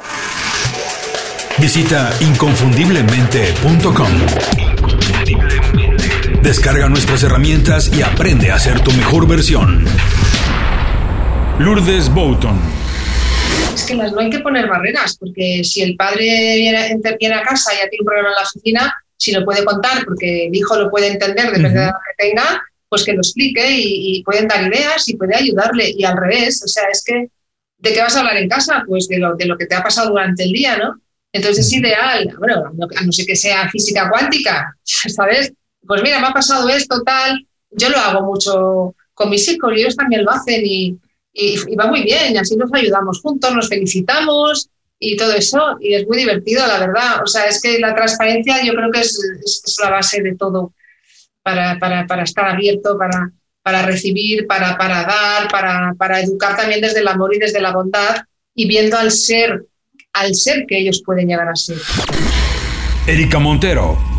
Visita 1.60 2.10
inconfundiblemente.com 2.20 4.65
Descarga 6.46 6.88
nuestras 6.88 7.24
herramientas 7.24 7.92
y 7.92 8.04
aprende 8.04 8.52
a 8.52 8.60
ser 8.60 8.80
tu 8.82 8.92
mejor 8.92 9.28
versión. 9.28 9.84
Lourdes 11.58 12.08
Boughton. 12.14 12.62
Es 13.74 13.84
que 13.86 13.96
no 13.96 14.20
hay 14.20 14.30
que 14.30 14.42
poner 14.42 14.68
barreras, 14.68 15.18
porque 15.18 15.64
si 15.64 15.82
el 15.82 15.96
padre 15.96 16.56
viene, 16.58 17.34
a 17.34 17.42
casa 17.42 17.74
y 17.74 17.78
ya 17.78 17.90
tiene 17.90 18.02
un 18.02 18.06
problema 18.06 18.30
en 18.30 18.36
la 18.36 18.42
oficina, 18.44 18.96
si 19.18 19.32
lo 19.32 19.44
puede 19.44 19.66
contar, 19.66 20.06
porque 20.06 20.46
el 20.46 20.56
hijo 20.56 20.78
lo 20.78 20.92
puede 20.92 21.08
entender, 21.08 21.48
depende 21.48 21.80
de 21.80 21.86
lo 21.88 21.94
que 21.94 22.28
tenga, 22.28 22.62
pues 22.90 23.04
que 23.04 23.14
lo 23.14 23.22
explique 23.22 23.66
y, 23.68 24.22
pueden 24.24 24.48
dar 24.48 24.72
ideas 24.72 25.10
y 25.10 25.18
puede 25.18 25.36
ayudarle. 25.36 25.96
Y 25.98 26.04
al 26.04 26.16
revés, 26.16 26.62
o 26.64 26.68
sea, 26.68 26.84
es 26.92 27.04
que, 27.04 27.28
¿de 27.80 27.92
qué 27.92 28.02
vas 28.02 28.16
a 28.16 28.20
hablar 28.20 28.38
en 28.38 28.50
casa? 28.50 28.84
Pues 28.88 29.08
de 29.08 29.18
lo, 29.18 29.36
de 29.36 29.48
lo 29.48 29.58
que 29.58 29.66
te 29.66 29.74
ha 29.74 29.82
pasado 29.82 30.10
durante 30.12 30.44
el 30.44 30.52
día, 30.52 30.78
¿no? 30.78 31.02
Entonces 31.34 31.66
es 31.66 31.74
ideal, 31.74 32.36
bueno, 32.38 32.66
a 32.96 33.04
no 33.04 33.12
ser 33.12 33.26
que 33.26 33.36
sea 33.36 33.68
física 33.72 34.12
cuántica, 34.12 34.78
¿sabes? 34.84 35.52
Pues 35.88 36.02
mira, 36.02 36.20
me 36.20 36.28
ha 36.28 36.34
pasado 36.34 36.68
esto, 36.70 37.02
tal. 37.04 37.46
Yo 37.72 37.90
lo 37.90 37.98
hago 37.98 38.22
mucho 38.22 38.96
con 39.16 39.30
mis 39.30 39.48
hijos 39.50 39.72
ellos 39.76 39.96
también 39.96 40.24
lo 40.24 40.32
hacen 40.32 40.62
y, 40.64 41.00
va 41.78 41.88
muy 41.88 42.04
bien, 42.04 42.34
y 42.34 42.38
así 42.38 42.56
nos 42.56 42.72
ayudamos 42.74 43.20
juntos, 43.22 43.54
nos 43.54 43.68
felicitamos 43.68 44.70
y 45.00 45.18
todo 45.18 45.34
eso, 45.34 45.78
y 45.82 45.94
es 45.94 46.08
muy 46.08 46.18
divertido, 46.18 46.66
la 46.68 46.80
verdad. 46.80 47.24
O 47.24 47.28
sea, 47.28 47.48
es 47.48 47.62
que 47.62 47.80
la 47.80 47.96
transparencia 47.96 48.64
yo 48.64 48.74
creo 48.74 48.92
que 48.92 49.02
es, 49.02 49.76
la 49.82 49.90
base 49.90 50.22
de 50.22 50.36
todo 50.36 50.74
para, 51.44 51.78
para, 51.80 52.24
estar 52.24 52.48
abierto, 52.48 52.98
para, 52.98 53.32
para 53.62 53.86
recibir, 53.86 54.48
para, 54.48 54.78
para 54.78 55.04
dar, 55.04 55.50
para, 55.50 55.94
para 55.98 56.22
educar 56.22 56.56
también 56.56 56.82
desde 56.82 57.00
el 57.00 57.08
amor 57.08 57.36
y 57.36 57.40
desde 57.40 57.62
la 57.62 57.72
bondad 57.72 58.18
y 58.54 58.68
viendo 58.68 58.98
al 58.98 59.12
ser, 59.12 59.66
al 60.14 60.34
ser 60.36 60.66
que 60.68 60.80
ellos 60.80 61.02
pueden 61.06 61.28
llegar 61.28 61.50
a 61.50 61.56
ser. 61.56 61.78
Erika 63.08 63.40
Montero 63.40 64.15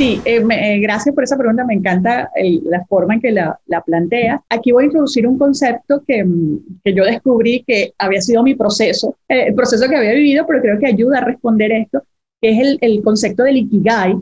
Sí, 0.00 0.18
eh, 0.24 0.42
eh, 0.50 0.80
gracias 0.80 1.14
por 1.14 1.24
esa 1.24 1.36
pregunta, 1.36 1.62
me 1.62 1.74
encanta 1.74 2.30
la 2.64 2.82
forma 2.86 3.12
en 3.12 3.20
que 3.20 3.32
la, 3.32 3.60
la 3.66 3.82
plantea. 3.82 4.42
Aquí 4.48 4.72
voy 4.72 4.84
a 4.84 4.86
introducir 4.86 5.26
un 5.26 5.36
concepto 5.36 6.02
que, 6.08 6.24
mm, 6.24 6.80
que 6.82 6.94
yo 6.94 7.04
descubrí 7.04 7.62
que 7.66 7.92
había 7.98 8.22
sido 8.22 8.42
mi 8.42 8.54
proceso, 8.54 9.18
eh, 9.28 9.48
el 9.48 9.54
proceso 9.54 9.86
que 9.90 9.96
había 9.96 10.14
vivido, 10.14 10.46
pero 10.46 10.62
creo 10.62 10.78
que 10.78 10.86
ayuda 10.86 11.18
a 11.18 11.24
responder 11.26 11.70
esto, 11.72 12.02
que 12.40 12.48
es 12.48 12.58
el, 12.60 12.78
el 12.80 13.02
concepto 13.02 13.42
del 13.42 13.58
ikigai, 13.58 14.16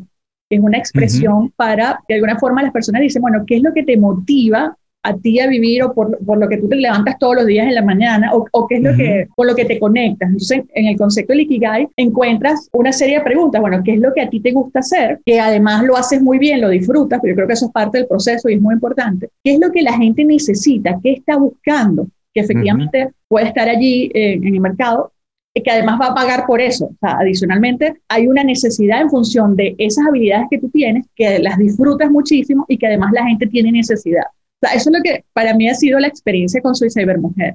que 0.51 0.57
es 0.57 0.61
una 0.61 0.79
expresión 0.79 1.53
para, 1.55 2.01
de 2.09 2.17
alguna 2.17 2.41
forma, 2.41 2.61
las 2.61 2.73
personas 2.73 3.03
dicen, 3.03 3.23
bueno, 3.23 3.45
¿qué 3.47 3.59
es 3.59 3.63
lo 3.63 3.73
que 3.73 3.85
te 3.85 3.97
motiva 3.97 4.77
a 5.03 5.17
ti 5.17 5.39
a 5.41 5.47
vivir 5.47 5.83
o 5.83 5.95
por, 5.95 6.19
por, 6.25 6.39
lo 6.39 6.49
que 6.49 6.57
tú 6.59 6.69
te 6.69 6.77
levantas 6.77 7.19
todos 7.19 7.37
los 7.37 7.47
días 7.47 7.67
en 7.67 7.75
la 7.75 7.83
mañana 7.83 8.35
o, 8.35 8.45
o 8.53 8.67
qué 8.67 8.77
es 8.77 8.83
lo 8.83 8.97
que, 8.97 9.29
con 9.35 9.47
lo 9.47 9.55
que 9.55 9.65
te 9.65 9.79
conectas. 9.79 10.29
Entonces, 10.29 10.63
en 10.75 10.87
el 10.87 10.97
concepto 10.97 11.33
del 11.33 11.43
Ikigai 11.43 11.89
encuentras 11.97 12.69
una 12.73 12.93
serie 12.93 13.19
de 13.19 13.25
preguntas. 13.25 13.61
Bueno, 13.61 13.81
¿qué 13.85 13.95
es 13.95 14.01
lo 14.01 14.13
que 14.13 14.23
a 14.23 14.31
ti 14.31 14.41
te 14.41 14.53
gusta 14.53 14.81
hacer? 14.81 15.21
Que 15.25 15.41
además 15.41 15.85
lo 15.85 15.97
haces 15.97 16.21
muy 16.21 16.39
bien, 16.39 16.61
lo 16.61 16.69
disfrutas, 16.69 17.21
pero 17.23 17.33
yo 17.33 17.37
creo 17.37 17.47
que 17.47 17.55
eso 17.55 17.67
es 17.67 17.73
parte 17.73 17.99
del 17.99 18.07
proceso 18.07 18.49
y 18.49 18.55
es 18.55 18.61
muy 18.61 18.75
importante. 18.75 19.31
¿Qué 19.45 19.55
es 19.55 19.61
lo 19.61 19.71
que 19.71 19.83
la 19.83 19.93
gente 19.93 20.25
necesita? 20.25 20.99
¿Qué 21.03 21.13
está 21.13 21.37
buscando? 21.37 22.07
Que 22.35 22.41
efectivamente 22.41 23.11
puede 23.29 23.47
estar 23.47 23.69
allí 23.69 24.11
eh, 24.15 24.35
en 24.35 24.55
el 24.55 24.61
mercado 24.61 25.13
y 25.55 25.63
que 25.63 25.71
además 25.71 25.99
va 26.01 26.07
a 26.09 26.15
pagar 26.15 26.45
por 26.47 26.61
eso. 26.61 26.87
O 26.87 26.97
sea, 27.01 27.19
adicionalmente, 27.19 27.95
hay 28.09 28.27
una 28.27 28.45
necesidad 28.45 29.01
en 29.01 29.11
función 29.11 29.57
de 29.57 29.75
esas 29.79 30.07
habilidades 30.07 30.49
que 30.51 30.59
tú 30.59 30.69
tienes, 30.69 31.07
que 31.15 31.39
las 31.39 31.57
disfrutas 31.57 32.11
muchísimo 32.11 32.65
y 32.69 32.77
que 32.77 32.87
además 32.87 33.13
la 33.13 33.25
gente 33.25 33.47
tiene 33.47 33.73
necesidad 33.73 34.25
eso 34.63 34.91
es 34.91 34.97
lo 34.97 35.03
que 35.03 35.25
para 35.33 35.55
mí 35.55 35.69
ha 35.69 35.75
sido 35.75 35.99
la 35.99 36.09
experiencia 36.09 36.61
con 36.61 36.75
Soy 36.75 36.91
Cybermujer. 36.91 37.55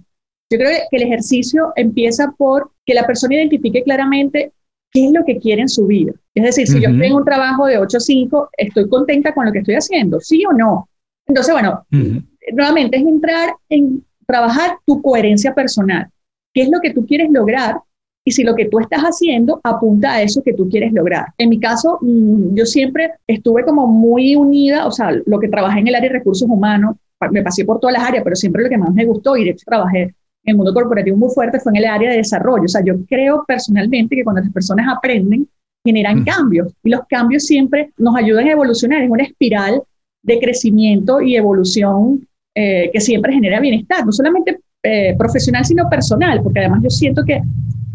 Yo 0.50 0.58
creo 0.58 0.70
que 0.89 0.98
el 0.98 1.04
ejercicio 1.04 1.74
empieza 1.76 2.34
por 2.38 2.72
que 2.86 2.94
la 2.94 3.06
persona 3.06 3.36
identifique 3.36 3.84
claramente 3.84 4.52
qué 4.92 5.08
es 5.08 5.12
lo 5.12 5.26
que 5.26 5.39
quiere 5.39 5.63
en 5.63 5.70
su 5.70 5.88
vida. 5.88 6.13
Es 6.36 6.44
decir, 6.44 6.68
si 6.68 6.80
yo 6.80 6.89
estoy 6.89 7.08
en 7.08 7.13
un 7.13 7.26
trabajo 7.26 7.66
de 7.66 7.78
8 7.78 7.98
a 7.98 8.00
5, 8.00 8.50
¿estoy 8.58 8.89
contenta 8.89 9.34
con 9.34 9.46
lo 9.46 9.52
que 9.52 9.60
estoy 9.60 9.76
haciendo? 9.76 10.20
¿Sí 10.20 10.44
o 10.46 10.54
no? 10.54 10.89
Entonces, 11.26 11.54
bueno, 11.54 11.86
nuevamente 12.54 12.98
es 12.98 13.04
entrar 13.04 13.56
en 13.70 14.06
trabajar 14.28 14.78
tu 14.86 15.02
coherencia 15.02 15.54
personal. 15.54 16.08
¿Qué 16.54 16.63
es 16.63 16.70
lo 16.70 16.80
que 16.80 16.94
tú 16.94 17.06
quieres 17.06 17.30
lograr? 17.32 17.78
Y 18.25 18.31
si 18.31 18.43
lo 18.43 18.55
que 18.55 18.65
tú 18.65 18.79
estás 18.79 19.01
haciendo 19.01 19.59
apunta 19.63 20.13
a 20.13 20.21
eso 20.21 20.41
que 20.43 20.53
tú 20.53 20.69
quieres 20.69 20.93
lograr. 20.93 21.27
En 21.38 21.49
mi 21.49 21.59
caso, 21.59 21.97
mm, 22.01 22.55
yo 22.55 22.65
siempre 22.65 23.12
estuve 23.27 23.63
como 23.63 23.88
muy 23.88 24.36
unida, 24.36 24.88
o 24.88 24.91
sea, 24.91 25.12
lo 25.25 25.39
que 25.39 25.49
trabajé 25.49 25.79
en 25.79 25.88
el 25.88 25.95
área 25.95 26.09
de 26.09 26.19
recursos 26.19 26.47
humanos, 26.49 26.95
me 27.31 27.41
pasé 27.41 27.63
por 27.65 27.79
todas 27.79 27.93
las 27.93 28.07
áreas, 28.07 28.23
pero 28.23 28.36
siempre 28.36 28.63
lo 28.63 28.69
que 28.69 28.77
más 28.77 28.93
me 28.93 29.05
gustó 29.05 29.38
y 29.38 29.45
de 29.45 29.51
hecho 29.51 29.63
trabajé 29.65 30.01
en 30.45 30.51
el 30.51 30.55
mundo 30.57 30.73
corporativo 30.73 31.15
muy 31.15 31.29
fuerte 31.29 31.59
fue 31.59 31.71
en 31.71 31.77
el 31.77 31.86
área 31.86 32.12
de 32.12 32.17
desarrollo. 32.17 32.65
O 32.65 32.67
sea, 32.67 32.83
yo 32.83 32.95
creo 33.05 33.45
personalmente 33.47 34.15
que 34.15 34.23
cuando 34.23 34.41
las 34.41 34.51
personas 34.51 34.86
aprenden, 34.93 35.47
generan 35.86 36.23
cambios 36.23 36.73
y 36.83 36.89
los 36.89 37.01
cambios 37.07 37.43
siempre 37.45 37.91
nos 37.97 38.15
ayudan 38.15 38.47
a 38.47 38.51
evolucionar. 38.51 39.01
Es 39.01 39.09
una 39.09 39.23
espiral 39.23 39.81
de 40.21 40.39
crecimiento 40.39 41.21
y 41.21 41.36
evolución 41.36 42.27
eh, 42.55 42.89
que 42.91 42.99
siempre 42.99 43.33
genera 43.33 43.59
bienestar, 43.59 44.05
no 44.05 44.12
solamente 44.12 44.59
eh, 44.83 45.15
profesional, 45.17 45.63
sino 45.65 45.89
personal, 45.89 46.41
porque 46.43 46.59
además 46.59 46.81
yo 46.83 46.89
siento 46.89 47.23
que 47.23 47.41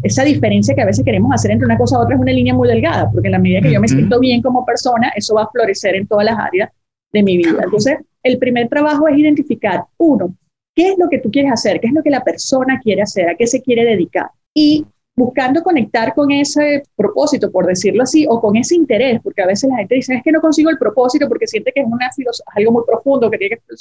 esa 0.01 0.23
diferencia 0.23 0.73
que 0.73 0.81
a 0.81 0.85
veces 0.85 1.03
queremos 1.03 1.31
hacer 1.33 1.51
entre 1.51 1.65
una 1.65 1.77
cosa 1.77 1.97
u 1.97 2.01
otra 2.01 2.15
es 2.15 2.21
una 2.21 2.31
línea 2.31 2.53
muy 2.53 2.67
delgada, 2.67 3.09
porque 3.11 3.27
en 3.27 3.33
la 3.33 3.39
medida 3.39 3.61
que 3.61 3.71
yo 3.71 3.81
me 3.81 3.87
siento 3.87 4.19
bien 4.19 4.41
como 4.41 4.65
persona, 4.65 5.11
eso 5.15 5.35
va 5.35 5.43
a 5.43 5.49
florecer 5.49 5.95
en 5.95 6.07
todas 6.07 6.25
las 6.25 6.37
áreas 6.39 6.69
de 7.11 7.23
mi 7.23 7.37
vida. 7.37 7.59
Entonces, 7.63 7.97
el 8.23 8.37
primer 8.37 8.69
trabajo 8.69 9.07
es 9.07 9.17
identificar, 9.17 9.83
uno, 9.97 10.35
qué 10.75 10.91
es 10.91 10.97
lo 10.97 11.09
que 11.09 11.19
tú 11.19 11.29
quieres 11.29 11.51
hacer, 11.51 11.79
qué 11.79 11.87
es 11.87 11.93
lo 11.93 12.03
que 12.03 12.09
la 12.09 12.23
persona 12.23 12.79
quiere 12.81 13.01
hacer, 13.01 13.29
a 13.29 13.35
qué 13.35 13.47
se 13.47 13.61
quiere 13.61 13.83
dedicar. 13.83 14.27
Y 14.53 14.85
buscando 15.15 15.61
conectar 15.61 16.13
con 16.13 16.31
ese 16.31 16.83
propósito, 16.95 17.51
por 17.51 17.65
decirlo 17.65 18.03
así, 18.03 18.25
o 18.29 18.39
con 18.39 18.55
ese 18.55 18.75
interés, 18.75 19.19
porque 19.21 19.41
a 19.41 19.47
veces 19.47 19.69
la 19.69 19.77
gente 19.77 19.95
dice, 19.95 20.15
es 20.15 20.23
que 20.23 20.31
no 20.31 20.39
consigo 20.39 20.69
el 20.69 20.77
propósito 20.77 21.27
porque 21.27 21.45
siente 21.45 21.73
que 21.73 21.81
es 21.81 21.87
una 21.87 22.09
algo 22.55 22.71
muy 22.71 22.83
profundo 22.87 23.29
que 23.29 23.37
tiene 23.37 23.57
que. 23.57 23.75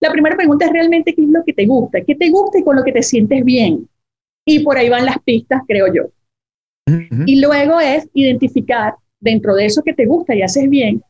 La 0.00 0.10
primera 0.10 0.34
pregunta 0.34 0.66
es 0.66 0.72
realmente 0.72 1.14
qué 1.14 1.22
es 1.22 1.28
lo 1.28 1.44
que 1.44 1.52
te 1.52 1.66
gusta, 1.66 2.00
qué 2.00 2.16
te 2.16 2.28
gusta 2.30 2.58
y 2.58 2.64
con 2.64 2.74
lo 2.74 2.82
que 2.82 2.92
te 2.92 3.02
sientes 3.02 3.44
bien. 3.44 3.88
Y 4.44 4.60
por 4.60 4.78
ahí 4.78 4.88
van 4.88 5.04
las 5.04 5.18
pistas, 5.20 5.62
creo 5.66 5.92
yo. 5.92 6.10
Y 7.26 7.40
luego 7.40 7.78
es 7.78 8.08
identificar 8.14 8.94
dentro 9.20 9.54
de 9.54 9.66
eso 9.66 9.82
que 9.82 9.92
te 9.92 10.06
gusta 10.06 10.34
y 10.34 10.42
haces 10.42 10.68
bien, 10.68 11.02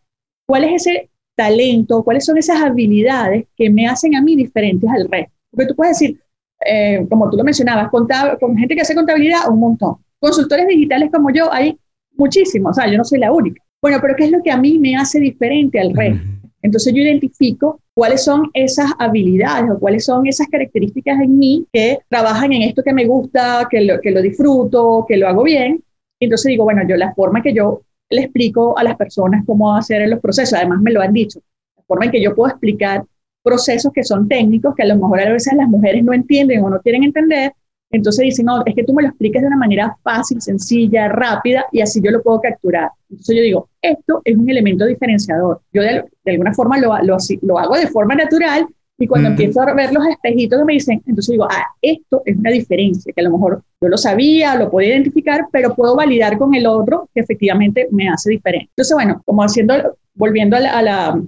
cuál 0.46 0.64
es 0.64 0.86
ese 0.86 1.10
talento, 1.36 2.02
cuáles 2.02 2.26
son 2.26 2.36
esas 2.36 2.60
habilidades 2.60 3.46
que 3.56 3.70
me 3.70 3.86
hacen 3.86 4.14
a 4.14 4.20
mí 4.20 4.36
diferentes 4.36 4.90
al 4.90 5.08
resto. 5.08 5.32
Porque 5.50 5.66
tú 5.66 5.74
puedes 5.74 5.98
decir, 5.98 6.20
eh, 6.66 7.06
como 7.08 7.30
tú 7.30 7.36
lo 7.36 7.44
mencionabas, 7.44 7.88
con 7.90 8.56
gente 8.58 8.74
que 8.74 8.82
hace 8.82 8.94
contabilidad, 8.94 9.48
un 9.48 9.60
montón. 9.60 9.96
Consultores 10.18 10.66
digitales 10.66 11.10
como 11.10 11.30
yo, 11.30 11.50
hay 11.50 11.78
muchísimos, 12.14 12.72
o 12.72 12.74
sea, 12.74 12.90
yo 12.90 12.98
no 12.98 13.04
soy 13.04 13.20
la 13.20 13.32
única. 13.32 13.62
Bueno, 13.80 13.98
pero 14.02 14.14
¿qué 14.16 14.24
es 14.24 14.30
lo 14.30 14.42
que 14.42 14.50
a 14.50 14.58
mí 14.58 14.78
me 14.78 14.96
hace 14.96 15.18
diferente 15.18 15.80
al 15.80 15.94
resto? 15.94 16.22
Entonces 16.62 16.92
yo 16.92 17.02
identifico 17.02 17.80
cuáles 17.94 18.24
son 18.24 18.50
esas 18.54 18.90
habilidades 18.98 19.70
o 19.70 19.78
cuáles 19.78 20.04
son 20.04 20.26
esas 20.26 20.48
características 20.48 21.20
en 21.20 21.38
mí 21.38 21.66
que 21.72 21.98
trabajan 22.08 22.52
en 22.52 22.62
esto 22.62 22.82
que 22.82 22.92
me 22.92 23.06
gusta, 23.06 23.66
que 23.70 23.80
lo, 23.82 24.00
que 24.00 24.10
lo 24.10 24.20
disfruto, 24.20 25.04
que 25.08 25.16
lo 25.16 25.28
hago 25.28 25.42
bien. 25.42 25.82
Entonces 26.20 26.50
digo, 26.50 26.64
bueno, 26.64 26.82
yo 26.86 26.96
la 26.96 27.14
forma 27.14 27.42
que 27.42 27.54
yo 27.54 27.82
le 28.10 28.22
explico 28.22 28.76
a 28.76 28.84
las 28.84 28.96
personas 28.96 29.44
cómo 29.46 29.74
hacer 29.74 30.06
los 30.08 30.20
procesos, 30.20 30.58
además 30.58 30.80
me 30.80 30.92
lo 30.92 31.00
han 31.00 31.12
dicho, 31.12 31.40
la 31.76 31.82
forma 31.84 32.06
en 32.06 32.10
que 32.10 32.22
yo 32.22 32.34
puedo 32.34 32.50
explicar 32.50 33.04
procesos 33.42 33.92
que 33.92 34.04
son 34.04 34.28
técnicos, 34.28 34.74
que 34.74 34.82
a 34.82 34.86
lo 34.86 34.96
mejor 34.96 35.20
a 35.20 35.32
veces 35.32 35.54
las 35.54 35.68
mujeres 35.68 36.04
no 36.04 36.12
entienden 36.12 36.62
o 36.62 36.68
no 36.70 36.80
quieren 36.80 37.04
entender, 37.04 37.52
entonces 37.90 38.24
dicen, 38.24 38.46
no, 38.46 38.62
es 38.64 38.74
que 38.74 38.84
tú 38.84 38.94
me 38.94 39.02
lo 39.02 39.08
expliques 39.08 39.42
de 39.42 39.48
una 39.48 39.56
manera 39.56 39.96
fácil, 40.02 40.40
sencilla, 40.40 41.08
rápida, 41.08 41.66
y 41.72 41.80
así 41.80 42.00
yo 42.02 42.10
lo 42.10 42.22
puedo 42.22 42.40
capturar. 42.40 42.90
Entonces 43.08 43.36
yo 43.36 43.42
digo, 43.42 43.68
esto 43.82 44.22
es 44.24 44.36
un 44.36 44.48
elemento 44.48 44.86
diferenciador. 44.86 45.60
Yo 45.72 45.82
de, 45.82 46.04
alguna 46.26 46.54
forma 46.54 46.78
lo, 46.78 46.96
lo, 47.02 47.16
lo, 47.42 47.58
hago 47.58 47.74
de 47.74 47.88
forma 47.88 48.14
natural, 48.14 48.66
y 48.96 49.06
cuando 49.06 49.30
empiezo 49.30 49.62
a 49.62 49.74
ver 49.74 49.92
los 49.94 50.06
espejitos 50.06 50.58
que 50.58 50.64
me 50.64 50.74
dicen, 50.74 51.02
entonces 51.06 51.32
digo, 51.32 51.48
ah, 51.50 51.64
esto 51.80 52.22
es 52.24 52.36
una 52.36 52.50
diferencia, 52.50 53.12
que 53.14 53.20
a 53.22 53.24
lo 53.24 53.30
mejor 53.30 53.62
yo 53.80 53.88
lo 53.88 53.96
sabía, 53.96 54.54
lo 54.56 54.70
puedo 54.70 54.86
identificar, 54.86 55.46
pero 55.50 55.74
puedo 55.74 55.96
validar 55.96 56.36
con 56.36 56.54
el 56.54 56.66
otro 56.66 57.08
que 57.14 57.20
efectivamente 57.20 57.88
me 57.90 58.10
hace 58.10 58.30
diferente. 58.30 58.68
Entonces, 58.76 58.94
bueno, 58.94 59.22
como 59.24 59.42
haciendo, 59.42 59.96
volviendo 60.14 60.56
a 60.56 60.60
la, 60.60 60.78
a 60.78 60.82
la, 60.82 61.22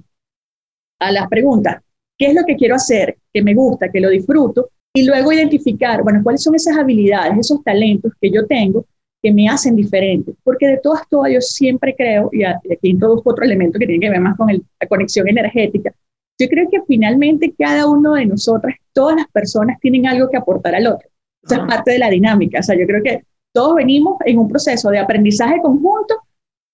a 1.00 1.12
las 1.12 1.28
preguntas, 1.28 1.82
¿qué 2.18 2.26
es 2.26 2.34
lo 2.34 2.44
que 2.44 2.56
quiero 2.56 2.74
hacer? 2.74 3.16
Que 3.32 3.42
me 3.42 3.54
gusta, 3.54 3.88
que 3.90 4.00
lo 4.00 4.10
disfruto, 4.10 4.68
y 4.94 5.04
luego 5.06 5.32
identificar, 5.32 6.02
bueno, 6.02 6.20
cuáles 6.22 6.42
son 6.42 6.54
esas 6.54 6.76
habilidades, 6.76 7.38
esos 7.38 7.62
talentos 7.64 8.12
que 8.20 8.30
yo 8.30 8.46
tengo 8.46 8.84
que 9.22 9.32
me 9.32 9.48
hacen 9.48 9.76
diferente, 9.76 10.34
porque 10.42 10.66
de 10.66 10.80
todas, 10.82 11.08
todas 11.08 11.32
yo 11.32 11.40
siempre 11.40 11.94
creo, 11.96 12.28
y 12.32 12.42
aquí 12.42 12.66
introduzco 12.82 13.30
otro 13.30 13.44
elemento 13.44 13.78
que 13.78 13.86
tiene 13.86 14.00
que 14.00 14.10
ver 14.10 14.20
más 14.20 14.36
con 14.36 14.48
la 14.48 14.88
conexión 14.88 15.28
energética, 15.28 15.94
yo 16.38 16.48
creo 16.48 16.68
que 16.68 16.80
finalmente 16.88 17.54
cada 17.56 17.86
uno 17.88 18.14
de 18.14 18.26
nosotras, 18.26 18.74
todas 18.92 19.16
las 19.16 19.28
personas 19.28 19.78
tienen 19.80 20.08
algo 20.08 20.28
que 20.28 20.36
aportar 20.36 20.74
al 20.74 20.88
otro. 20.88 21.08
Eso 21.44 21.54
es 21.54 21.60
parte 21.68 21.92
de 21.92 21.98
la 21.98 22.10
dinámica. 22.10 22.58
O 22.58 22.62
sea, 22.62 22.76
yo 22.76 22.86
creo 22.86 23.02
que 23.02 23.24
todos 23.52 23.76
venimos 23.76 24.16
en 24.24 24.38
un 24.38 24.48
proceso 24.48 24.90
de 24.90 24.98
aprendizaje 24.98 25.60
conjunto 25.62 26.16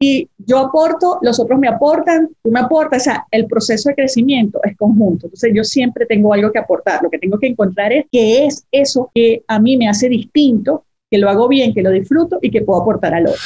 y 0.00 0.28
yo 0.38 0.58
aporto, 0.58 1.18
los 1.22 1.40
otros 1.40 1.58
me 1.58 1.66
aportan, 1.66 2.28
tú 2.42 2.50
me 2.50 2.60
aportas, 2.60 3.02
o 3.02 3.04
sea, 3.04 3.26
el 3.32 3.46
proceso 3.46 3.88
de 3.88 3.96
crecimiento 3.96 4.60
es 4.62 4.76
conjunto. 4.76 5.26
Entonces 5.26 5.52
yo 5.54 5.64
siempre 5.64 6.06
tengo 6.06 6.32
algo 6.32 6.52
que 6.52 6.58
aportar. 6.58 7.02
Lo 7.02 7.10
que 7.10 7.18
tengo 7.18 7.38
que 7.38 7.48
encontrar 7.48 7.92
es 7.92 8.06
qué 8.12 8.46
es 8.46 8.64
eso 8.70 9.10
que 9.12 9.42
a 9.48 9.58
mí 9.58 9.76
me 9.76 9.88
hace 9.88 10.08
distinto, 10.08 10.84
que 11.10 11.18
lo 11.18 11.28
hago 11.28 11.48
bien, 11.48 11.74
que 11.74 11.82
lo 11.82 11.90
disfruto 11.90 12.38
y 12.40 12.50
que 12.50 12.62
puedo 12.62 12.80
aportar 12.80 13.14
al 13.14 13.26
otro. 13.26 13.40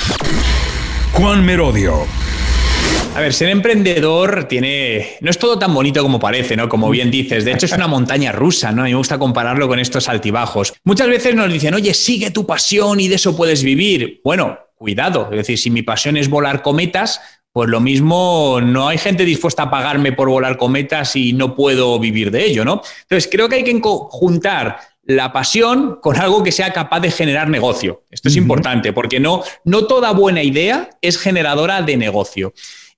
Juan 1.15 1.45
Merodio. 1.45 1.95
A 3.15 3.21
ver, 3.21 3.33
ser 3.35 3.51
emprendedor 3.51 4.45
tiene. 4.45 5.07
No 5.21 5.31
es 5.31 5.39
todo 5.39 5.59
tan 5.59 5.75
bonito 5.75 6.03
como 6.03 6.19
parece, 6.19 6.57
¿no? 6.57 6.69
Como 6.69 6.89
bien 6.89 7.11
dices. 7.11 7.45
De 7.45 7.53
hecho, 7.53 7.67
es 7.67 7.73
una 7.73 7.87
montaña 7.87 8.33
rusa, 8.33 8.73
¿no? 8.73 8.83
A 8.83 8.85
mí 8.87 8.91
me 8.91 8.97
gusta 8.97 9.19
compararlo 9.19 9.69
con 9.69 9.79
estos 9.79 10.09
altibajos. 10.09 10.73
Muchas 10.85 11.09
veces 11.09 11.35
nos 11.35 11.53
dicen, 11.53 11.75
oye, 11.75 11.93
sigue 11.93 12.31
tu 12.31 12.47
pasión 12.47 13.01
y 13.01 13.09
de 13.09 13.17
eso 13.17 13.37
puedes 13.37 13.63
vivir. 13.63 14.21
Bueno, 14.25 14.59
cuidado. 14.83 15.29
Es 15.31 15.37
decir, 15.37 15.59
si 15.59 15.71
mi 15.71 15.83
pasión 15.83 16.17
es 16.17 16.29
volar 16.29 16.61
cometas, 16.61 17.21
pues 17.53 17.69
lo 17.71 17.79
mismo, 17.79 18.59
no 18.61 18.89
hay 18.89 18.99
gente 18.99 19.25
dispuesta 19.25 19.63
a 19.63 19.71
pagarme 19.71 20.11
por 20.11 20.29
volar 20.29 20.57
cometas 20.57 21.15
y 21.15 21.33
no 21.35 21.55
puedo 21.55 22.01
vivir 22.01 22.33
de 22.33 22.45
ello, 22.47 22.65
¿no? 22.65 22.83
Entonces, 23.03 23.29
creo 23.31 23.49
que 23.49 23.57
hay 23.57 23.65
que 23.65 23.81
juntar 23.81 24.81
la 25.05 25.33
pasión 25.33 26.01
con 26.03 26.17
algo 26.17 26.43
que 26.43 26.51
sea 26.51 26.73
capaz 26.73 26.99
de 26.99 27.13
generar 27.13 27.49
negocio. 27.49 28.03
Esto 28.11 28.29
es 28.29 28.37
importante, 28.37 28.93
porque 28.93 29.21
no, 29.21 29.45
no 29.65 29.87
toda 29.87 30.11
buena 30.11 30.43
idea 30.43 30.91
es 31.01 31.17
generadora 31.17 31.83
de 31.83 31.97
negocio. 31.97 32.53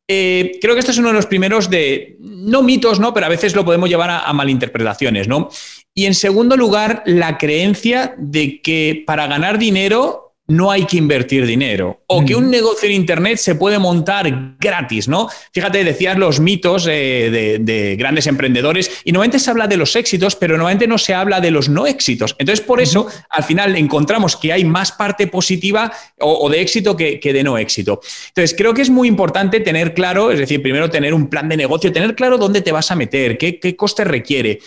Eh, 0.07 0.59
creo 0.61 0.75
que 0.75 0.81
este 0.81 0.93
es 0.93 0.99
uno 0.99 1.09
de 1.09 1.15
los 1.15 1.27
primeros 1.27 1.71
de, 1.71 2.17
no 2.21 2.63
mitos, 2.63 3.01
¿no? 3.01 3.13
Pero 3.15 3.27
a 3.27 3.31
veces 3.31 3.55
lo 3.55 3.65
podemos 3.65 3.89
llevar 3.89 4.11
a, 4.11 4.33
malinterpretaciones, 4.33 5.29
¿no? 5.29 5.51
Y 5.95 6.07
en 6.07 6.15
segundo 6.15 6.57
lugar, 6.57 7.03
la 7.07 7.39
creencia 7.39 8.15
de 8.19 8.61
que 8.61 9.03
para 9.07 9.27
ganar 9.27 9.59
dinero 9.59 10.24
no 10.47 10.71
hay 10.71 10.85
que 10.85 10.99
invertir 10.99 11.47
dinero. 11.47 12.03
O 12.07 12.25
que 12.25 12.37
un 12.37 12.51
negocio 12.51 12.87
en 12.87 12.95
Internet 12.95 13.39
se 13.39 13.55
puede 13.55 13.79
montar 13.79 14.57
gratis, 14.61 15.09
¿no? 15.09 15.29
Fíjate, 15.53 15.83
decías 15.85 16.19
los 16.19 16.39
mitos 16.39 16.87
eh, 16.91 17.59
de, 17.61 17.97
grandes 17.97 18.27
emprendedores 18.27 18.91
y 19.05 19.13
normalmente 19.13 19.39
se 19.39 19.51
habla 19.51 19.67
de 19.67 19.79
los 19.79 19.97
éxitos, 19.97 20.37
pero 20.37 20.57
normalmente 20.57 20.87
no 20.87 20.99
se 20.99 21.15
habla 21.15 21.41
de 21.41 21.51
los 21.51 21.69
no 21.71 21.87
éxitos. 21.87 22.37
Entonces, 22.39 22.65
por 22.65 22.81
eso, 22.81 23.07
al 23.31 23.45
final 23.45 23.75
encontramos 23.77 24.37
que 24.37 24.53
hay 24.53 24.65
más 24.65 24.93
parte 24.93 25.27
positiva 25.29 25.91
o, 26.21 26.49
de 26.51 26.61
éxito 26.61 26.95
que, 26.97 27.21
de 27.23 27.43
no 27.43 27.57
éxito. 27.57 28.01
Entonces, 28.29 28.55
creo 28.57 28.75
que 28.75 28.83
es 28.83 28.91
muy 28.91 29.09
importante 29.09 29.61
tener 29.61 29.95
claro, 29.95 30.31
es 30.31 30.39
decir, 30.39 30.61
primero 30.61 30.91
tener 30.91 31.15
un 31.15 31.29
plan 31.29 31.49
de 31.49 31.57
negocio, 31.57 31.91
tener 31.91 32.15
claro 32.15 32.37
dónde 32.37 32.61
te 32.61 32.71
vas 32.71 32.91
a 32.91 32.97
meter, 32.97 33.39
qué, 33.39 33.59
qué 33.59 33.77
coste 33.77 34.05
requiere. 34.05 34.61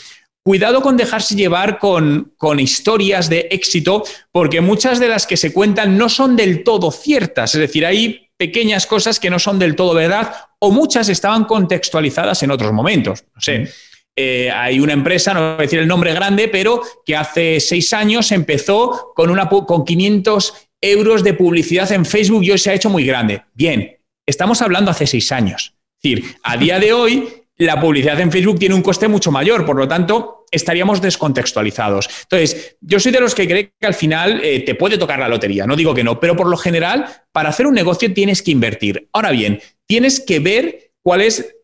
Cuidado 0.48 0.82
con 0.82 0.96
dejarse 0.96 1.36
llevar 1.36 1.78
con, 1.78 2.32
historias 2.58 3.30
de 3.30 3.50
éxito, 3.52 4.06
porque 4.32 4.62
muchas 4.62 4.98
de 4.98 5.10
las 5.10 5.28
que 5.28 5.36
se 5.36 5.52
cuentan 5.52 5.98
no 5.98 6.08
son 6.08 6.38
del 6.38 6.64
todo 6.64 6.90
ciertas. 6.90 7.54
Es 7.54 7.60
decir, 7.60 7.86
hay 7.86 8.30
pequeñas 8.38 8.88
cosas 8.88 9.20
que 9.20 9.30
no 9.30 9.40
son 9.40 9.60
del 9.60 9.76
todo 9.76 9.94
verdad 9.94 10.34
o 10.60 10.72
muchas 10.72 11.10
estaban 11.10 11.44
contextualizadas 11.44 12.44
en 12.44 12.52
otros 12.52 12.72
momentos. 12.72 13.26
No 13.36 13.42
sé. 13.42 13.68
Eh, 14.16 14.50
hay 14.50 14.80
una 14.80 14.94
empresa, 14.94 15.34
no 15.34 15.42
voy 15.42 15.50
a 15.50 15.62
decir 15.64 15.80
el 15.80 15.88
nombre 15.90 16.14
grande, 16.14 16.48
pero 16.48 16.82
que 17.06 17.18
hace 17.18 17.60
seis 17.60 17.92
años 17.92 18.32
empezó 18.32 19.12
con, 19.18 19.30
una, 19.30 19.50
con 19.50 19.84
500 19.84 20.70
euros 20.80 21.26
de 21.26 21.34
publicidad 21.34 21.92
en 21.92 22.06
Facebook 22.06 22.46
y 22.46 22.52
hoy 22.52 22.58
se 22.58 22.70
ha 22.70 22.74
hecho 22.74 22.90
muy 22.90 23.06
grande. 23.06 23.44
Bien, 23.54 23.98
estamos 24.26 24.62
hablando 24.62 24.92
hace 24.92 25.08
seis 25.08 25.30
años. 25.34 25.74
Es 26.02 26.04
decir, 26.04 26.38
a 26.42 26.56
día 26.56 26.80
de 26.80 26.94
hoy 26.94 27.47
la 27.58 27.80
publicidad 27.80 28.20
en 28.20 28.32
Facebook 28.32 28.60
tiene 28.60 28.76
un 28.76 28.82
coste 28.82 29.08
mucho 29.08 29.32
mayor, 29.32 29.66
por 29.66 29.76
lo 29.76 29.88
tanto, 29.88 30.46
estaríamos 30.52 31.02
descontextualizados. 31.02 32.10
Entonces, 32.24 32.78
yo 32.82 33.00
soy 33.00 33.12
de 33.12 33.20
los 33.20 33.34
que 33.34 33.48
cree 33.48 33.74
que 33.80 33.88
al 33.88 33.94
final 33.94 34.42
eh, 34.44 34.62
te 34.62 34.76
puede 34.76 34.98
tocar 34.98 35.20
la 35.20 35.28
lotería, 35.28 35.66
no 35.66 35.76
digo 35.76 35.94
que 35.94 36.04
no, 36.04 36.20
pero 36.20 36.36
por 36.36 36.48
lo 36.48 36.58
general, 36.58 37.06
para 37.32 37.50
hacer 37.50 37.68
un 37.68 37.74
negocio 37.74 38.14
tienes 38.14 38.42
que 38.42 38.52
invertir. 38.52 39.10
Ahora 39.12 39.32
bien, 39.32 39.60
tienes 39.88 40.20
que 40.20 40.40
ver 40.40 40.92
cuál 41.08 41.22
es 41.22 41.56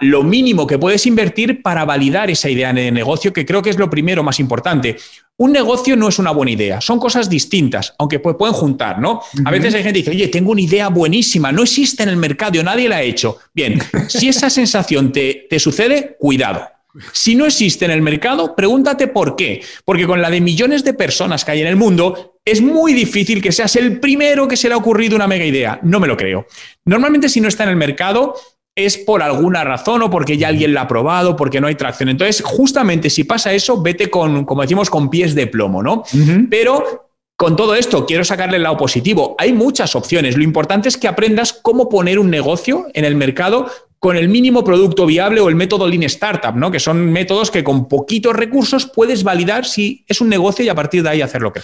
lo 0.00 0.22
mínimo 0.22 0.64
que 0.64 0.78
puedes 0.78 1.06
invertir 1.06 1.60
para 1.60 1.84
validar 1.84 2.30
esa 2.30 2.48
idea 2.48 2.72
de 2.72 2.92
negocio, 2.92 3.32
que 3.32 3.44
creo 3.44 3.60
que 3.60 3.70
es 3.70 3.76
lo 3.76 3.90
primero 3.90 4.22
más 4.22 4.38
importante. 4.38 4.96
Un 5.38 5.52
negocio 5.52 5.96
no 5.96 6.08
es 6.08 6.18
una 6.18 6.30
buena 6.30 6.52
idea, 6.52 6.80
son 6.80 6.98
cosas 6.98 7.28
distintas, 7.28 7.94
aunque 7.98 8.18
pueden 8.18 8.54
juntar, 8.54 9.00
¿no? 9.00 9.22
A 9.44 9.50
veces 9.50 9.74
hay 9.74 9.82
gente 9.82 10.04
que 10.04 10.10
dice, 10.10 10.22
oye, 10.22 10.28
tengo 10.28 10.52
una 10.52 10.60
idea 10.60 10.88
buenísima, 10.88 11.50
no 11.50 11.62
existe 11.62 12.02
en 12.02 12.10
el 12.10 12.16
mercado, 12.16 12.62
nadie 12.62 12.88
la 12.88 12.96
ha 12.96 13.02
hecho. 13.02 13.38
Bien, 13.54 13.80
si 14.08 14.28
esa 14.28 14.50
sensación 14.50 15.10
te, 15.10 15.46
te 15.48 15.58
sucede, 15.58 16.16
cuidado. 16.18 16.68
Si 17.12 17.34
no 17.34 17.46
existe 17.46 17.86
en 17.86 17.90
el 17.90 18.02
mercado, 18.02 18.54
pregúntate 18.54 19.08
por 19.08 19.34
qué. 19.34 19.62
Porque 19.84 20.06
con 20.06 20.20
la 20.20 20.28
de 20.28 20.42
millones 20.42 20.84
de 20.84 20.92
personas 20.92 21.44
que 21.44 21.52
hay 21.52 21.62
en 21.62 21.66
el 21.66 21.76
mundo, 21.76 22.38
es 22.44 22.60
muy 22.60 22.92
difícil 22.92 23.40
que 23.40 23.52
seas 23.52 23.76
el 23.76 23.98
primero 23.98 24.46
que 24.46 24.56
se 24.56 24.68
le 24.68 24.74
ha 24.74 24.76
ocurrido 24.76 25.16
una 25.16 25.26
mega 25.26 25.44
idea. 25.44 25.80
No 25.82 26.00
me 26.00 26.06
lo 26.06 26.16
creo. 26.16 26.46
Normalmente 26.84 27.30
si 27.30 27.40
no 27.40 27.48
está 27.48 27.64
en 27.64 27.70
el 27.70 27.76
mercado, 27.76 28.34
es 28.74 28.96
por 28.96 29.22
alguna 29.22 29.64
razón 29.64 30.02
o 30.02 30.10
porque 30.10 30.38
ya 30.38 30.48
alguien 30.48 30.72
la 30.74 30.82
ha 30.82 30.88
probado, 30.88 31.36
porque 31.36 31.60
no 31.60 31.66
hay 31.66 31.74
tracción. 31.74 32.08
Entonces, 32.08 32.42
justamente 32.44 33.10
si 33.10 33.24
pasa 33.24 33.52
eso, 33.52 33.82
vete 33.82 34.10
con, 34.10 34.44
como 34.44 34.62
decimos, 34.62 34.88
con 34.88 35.10
pies 35.10 35.34
de 35.34 35.46
plomo, 35.46 35.82
¿no? 35.82 36.04
Pero 36.48 37.10
con 37.36 37.56
todo 37.56 37.74
esto, 37.74 38.06
quiero 38.06 38.24
sacarle 38.24 38.56
el 38.56 38.62
lado 38.62 38.76
positivo. 38.76 39.34
Hay 39.38 39.52
muchas 39.52 39.94
opciones. 39.94 40.36
Lo 40.36 40.42
importante 40.42 40.88
es 40.88 40.96
que 40.96 41.08
aprendas 41.08 41.52
cómo 41.52 41.88
poner 41.88 42.18
un 42.18 42.30
negocio 42.30 42.86
en 42.94 43.04
el 43.04 43.16
mercado 43.16 43.70
con 43.98 44.16
el 44.16 44.28
mínimo 44.28 44.64
producto 44.64 45.06
viable 45.06 45.40
o 45.40 45.48
el 45.48 45.54
método 45.54 45.86
Lean 45.86 46.02
Startup, 46.04 46.54
¿no? 46.56 46.72
que 46.72 46.80
son 46.80 47.12
métodos 47.12 47.52
que 47.52 47.62
con 47.62 47.88
poquitos 47.88 48.34
recursos 48.34 48.86
puedes 48.86 49.22
validar 49.22 49.64
si 49.64 50.04
es 50.08 50.20
un 50.20 50.28
negocio 50.28 50.64
y 50.64 50.68
a 50.68 50.74
partir 50.74 51.04
de 51.04 51.10
ahí 51.10 51.22
hacer 51.22 51.40
lo 51.40 51.52
que 51.52 51.60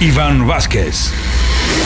Iván 0.00 0.46
Vázquez. 0.46 1.12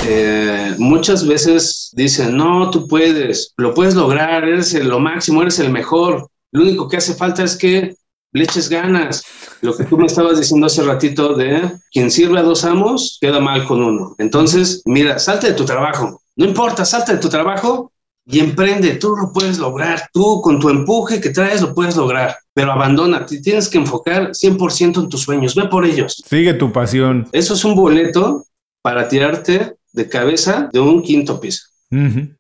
Eh, 0.07 0.75
muchas 0.79 1.27
veces 1.27 1.91
dicen, 1.93 2.37
no, 2.37 2.71
tú 2.71 2.89
puedes, 2.89 3.53
lo 3.57 3.75
puedes 3.75 3.95
lograr, 3.95 4.45
eres 4.45 4.73
lo 4.75 4.99
máximo, 4.99 5.43
eres 5.43 5.59
el 5.59 5.71
mejor. 5.71 6.29
Lo 6.53 6.63
único 6.63 6.89
que 6.89 6.97
hace 6.97 7.15
falta 7.15 7.45
es 7.45 7.57
que 7.57 7.95
le 8.33 8.45
eches 8.45 8.69
ganas. 8.69 9.25
Lo 9.61 9.77
que 9.77 9.85
tú 9.85 9.99
me 9.99 10.07
estabas 10.07 10.39
diciendo 10.39 10.67
hace 10.67 10.83
ratito 10.83 11.35
de 11.35 11.73
quien 11.93 12.11
sirve 12.11 12.39
a 12.39 12.43
dos 12.43 12.65
amos 12.65 13.19
queda 13.21 13.41
mal 13.41 13.65
con 13.67 13.83
uno. 13.83 14.15
Entonces, 14.19 14.83
mira, 14.85 15.19
salte 15.19 15.49
de 15.49 15.55
tu 15.55 15.65
trabajo. 15.65 16.23
No 16.37 16.47
importa, 16.47 16.85
salte 16.85 17.13
de 17.13 17.19
tu 17.19 17.29
trabajo 17.29 17.93
y 18.27 18.41
emprende. 18.41 18.95
Tú 18.95 19.15
lo 19.17 19.33
puedes 19.33 19.59
lograr. 19.59 20.09
Tú 20.13 20.41
con 20.41 20.59
tu 20.59 20.71
empuje 20.71 21.21
que 21.21 21.31
traes 21.31 21.61
lo 21.61 21.75
puedes 21.75 21.97
lograr. 21.97 22.37
Pero 22.55 22.73
abandona. 22.73 23.27
Te 23.27 23.41
tienes 23.41 23.69
que 23.69 23.79
enfocar 23.79 24.31
100% 24.31 25.03
en 25.03 25.09
tus 25.09 25.23
sueños. 25.23 25.55
Ve 25.55 25.69
por 25.69 25.85
ellos. 25.85 26.23
Sigue 26.27 26.55
tu 26.55 26.73
pasión. 26.73 27.29
Eso 27.33 27.55
es 27.55 27.65
un 27.65 27.75
boleto 27.75 28.45
para 28.83 29.09
tirarte 29.09 29.77
de 29.93 30.09
cabeza 30.09 30.69
de 30.73 30.81
un 30.81 31.03
quinto 31.03 31.41
piso. 31.41 31.65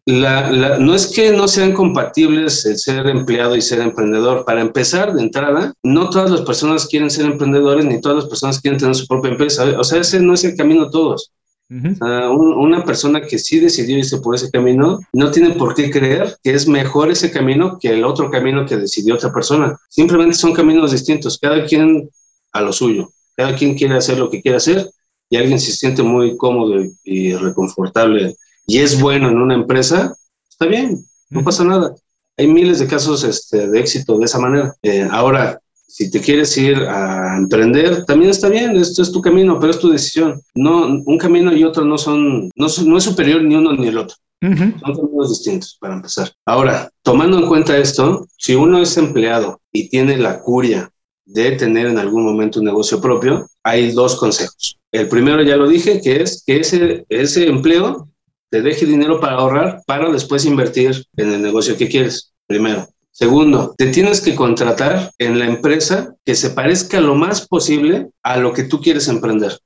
la, 0.06 0.78
no 0.78 0.94
es 0.94 1.08
que 1.08 1.32
no 1.32 1.48
sean 1.48 1.72
compatibles 1.72 2.64
el 2.66 2.78
ser 2.78 3.08
empleado 3.08 3.56
y 3.56 3.60
ser 3.60 3.80
emprendedor. 3.80 4.44
Para 4.44 4.60
empezar, 4.60 5.12
de 5.12 5.22
entrada, 5.22 5.74
no 5.82 6.08
todas 6.08 6.30
las 6.30 6.42
personas 6.42 6.86
quieren 6.86 7.10
ser 7.10 7.26
emprendedores 7.26 7.84
ni 7.84 8.00
todas 8.00 8.18
las 8.18 8.26
personas 8.28 8.60
quieren 8.60 8.78
tener 8.78 8.94
su 8.94 9.08
propia 9.08 9.32
empresa. 9.32 9.64
O 9.78 9.82
sea, 9.82 10.00
ese 10.00 10.20
no 10.20 10.34
es 10.34 10.44
el 10.44 10.56
camino 10.56 10.84
de 10.84 10.92
todos. 10.92 11.32
una 11.68 12.84
persona 12.84 13.22
que 13.22 13.38
sí 13.40 13.58
decidió 13.58 13.98
irse 13.98 14.18
por 14.18 14.36
ese 14.36 14.50
camino 14.50 15.00
no 15.12 15.30
tiene 15.30 15.50
por 15.50 15.74
qué 15.74 15.90
creer 15.90 16.36
que 16.42 16.54
es 16.54 16.68
mejor 16.68 17.10
ese 17.10 17.30
camino 17.30 17.78
que 17.80 17.90
el 17.90 18.04
otro 18.04 18.30
camino 18.30 18.64
que 18.66 18.76
decidió 18.76 19.16
otra 19.16 19.32
persona. 19.32 19.76
Simplemente 19.88 20.34
son 20.34 20.52
caminos 20.52 20.92
distintos, 20.92 21.38
cada 21.38 21.64
quien 21.66 22.08
a 22.52 22.60
lo 22.60 22.72
suyo, 22.72 23.10
cada 23.36 23.56
quien 23.56 23.76
quiere 23.76 23.96
hacer 23.96 24.18
lo 24.18 24.30
que 24.30 24.40
quiere 24.42 24.58
hacer 24.58 24.90
y 25.30 25.36
alguien 25.36 25.58
se 25.58 25.72
siente 25.72 26.02
muy 26.02 26.36
cómodo 26.36 26.82
y 27.04 27.32
reconfortable 27.34 28.36
y 28.70 28.78
es 28.78 29.00
bueno 29.00 29.28
en 29.28 29.38
una 29.38 29.54
empresa, 29.54 30.14
está 30.48 30.66
bien, 30.66 31.04
no 31.28 31.42
pasa 31.42 31.64
nada. 31.64 31.92
Hay 32.36 32.46
miles 32.46 32.78
de 32.78 32.86
casos 32.86 33.24
este, 33.24 33.68
de 33.68 33.80
éxito 33.80 34.16
de 34.16 34.26
esa 34.26 34.38
manera. 34.38 34.72
Eh, 34.82 35.08
ahora, 35.10 35.58
si 35.88 36.08
te 36.08 36.20
quieres 36.20 36.56
ir 36.56 36.76
a 36.76 37.36
emprender, 37.36 38.04
también 38.04 38.30
está 38.30 38.48
bien, 38.48 38.76
esto 38.76 39.02
es 39.02 39.10
tu 39.10 39.20
camino, 39.20 39.58
pero 39.58 39.72
es 39.72 39.80
tu 39.80 39.90
decisión. 39.90 40.40
No, 40.54 40.86
un 40.86 41.18
camino 41.18 41.52
y 41.52 41.64
otro 41.64 41.84
no 41.84 41.98
son, 41.98 42.48
no, 42.54 42.66
no 42.86 42.96
es 42.96 43.02
superior 43.02 43.42
ni 43.42 43.56
uno 43.56 43.72
ni 43.72 43.88
el 43.88 43.98
otro. 43.98 44.14
Son 44.40 44.94
caminos 44.94 45.30
distintos 45.30 45.76
para 45.80 45.96
empezar. 45.96 46.32
Ahora, 46.46 46.88
tomando 47.02 47.38
en 47.40 47.48
cuenta 47.48 47.76
esto, 47.76 48.28
si 48.38 48.54
uno 48.54 48.80
es 48.80 48.96
empleado 48.96 49.60
y 49.72 49.88
tiene 49.88 50.16
la 50.16 50.38
curia 50.38 50.90
de 51.24 51.52
tener 51.52 51.86
en 51.86 51.98
algún 51.98 52.24
momento 52.24 52.60
un 52.60 52.66
negocio 52.66 53.00
propio, 53.00 53.46
hay 53.62 53.92
dos 53.92 54.16
consejos. 54.16 54.78
El 54.90 55.08
primero 55.08 55.42
ya 55.42 55.56
lo 55.56 55.68
dije, 55.68 56.00
que 56.02 56.22
es 56.22 56.42
que 56.44 56.60
ese, 56.60 57.04
ese 57.08 57.48
empleo 57.48 58.08
te 58.50 58.62
deje 58.62 58.84
dinero 58.84 59.20
para 59.20 59.34
ahorrar 59.34 59.82
para 59.86 60.10
después 60.10 60.44
invertir 60.44 61.04
en 61.16 61.32
el 61.32 61.42
negocio 61.42 61.76
que 61.76 61.88
quieres, 61.88 62.32
primero. 62.46 62.86
Segundo, 63.12 63.74
te 63.76 63.88
tienes 63.88 64.20
que 64.20 64.34
contratar 64.34 65.12
en 65.18 65.38
la 65.38 65.46
empresa 65.46 66.14
que 66.24 66.34
se 66.34 66.50
parezca 66.50 67.00
lo 67.00 67.14
más 67.14 67.46
posible 67.46 68.08
a 68.22 68.36
lo 68.38 68.52
que 68.52 68.64
tú 68.64 68.80
quieres 68.80 69.08
emprender. 69.08 69.58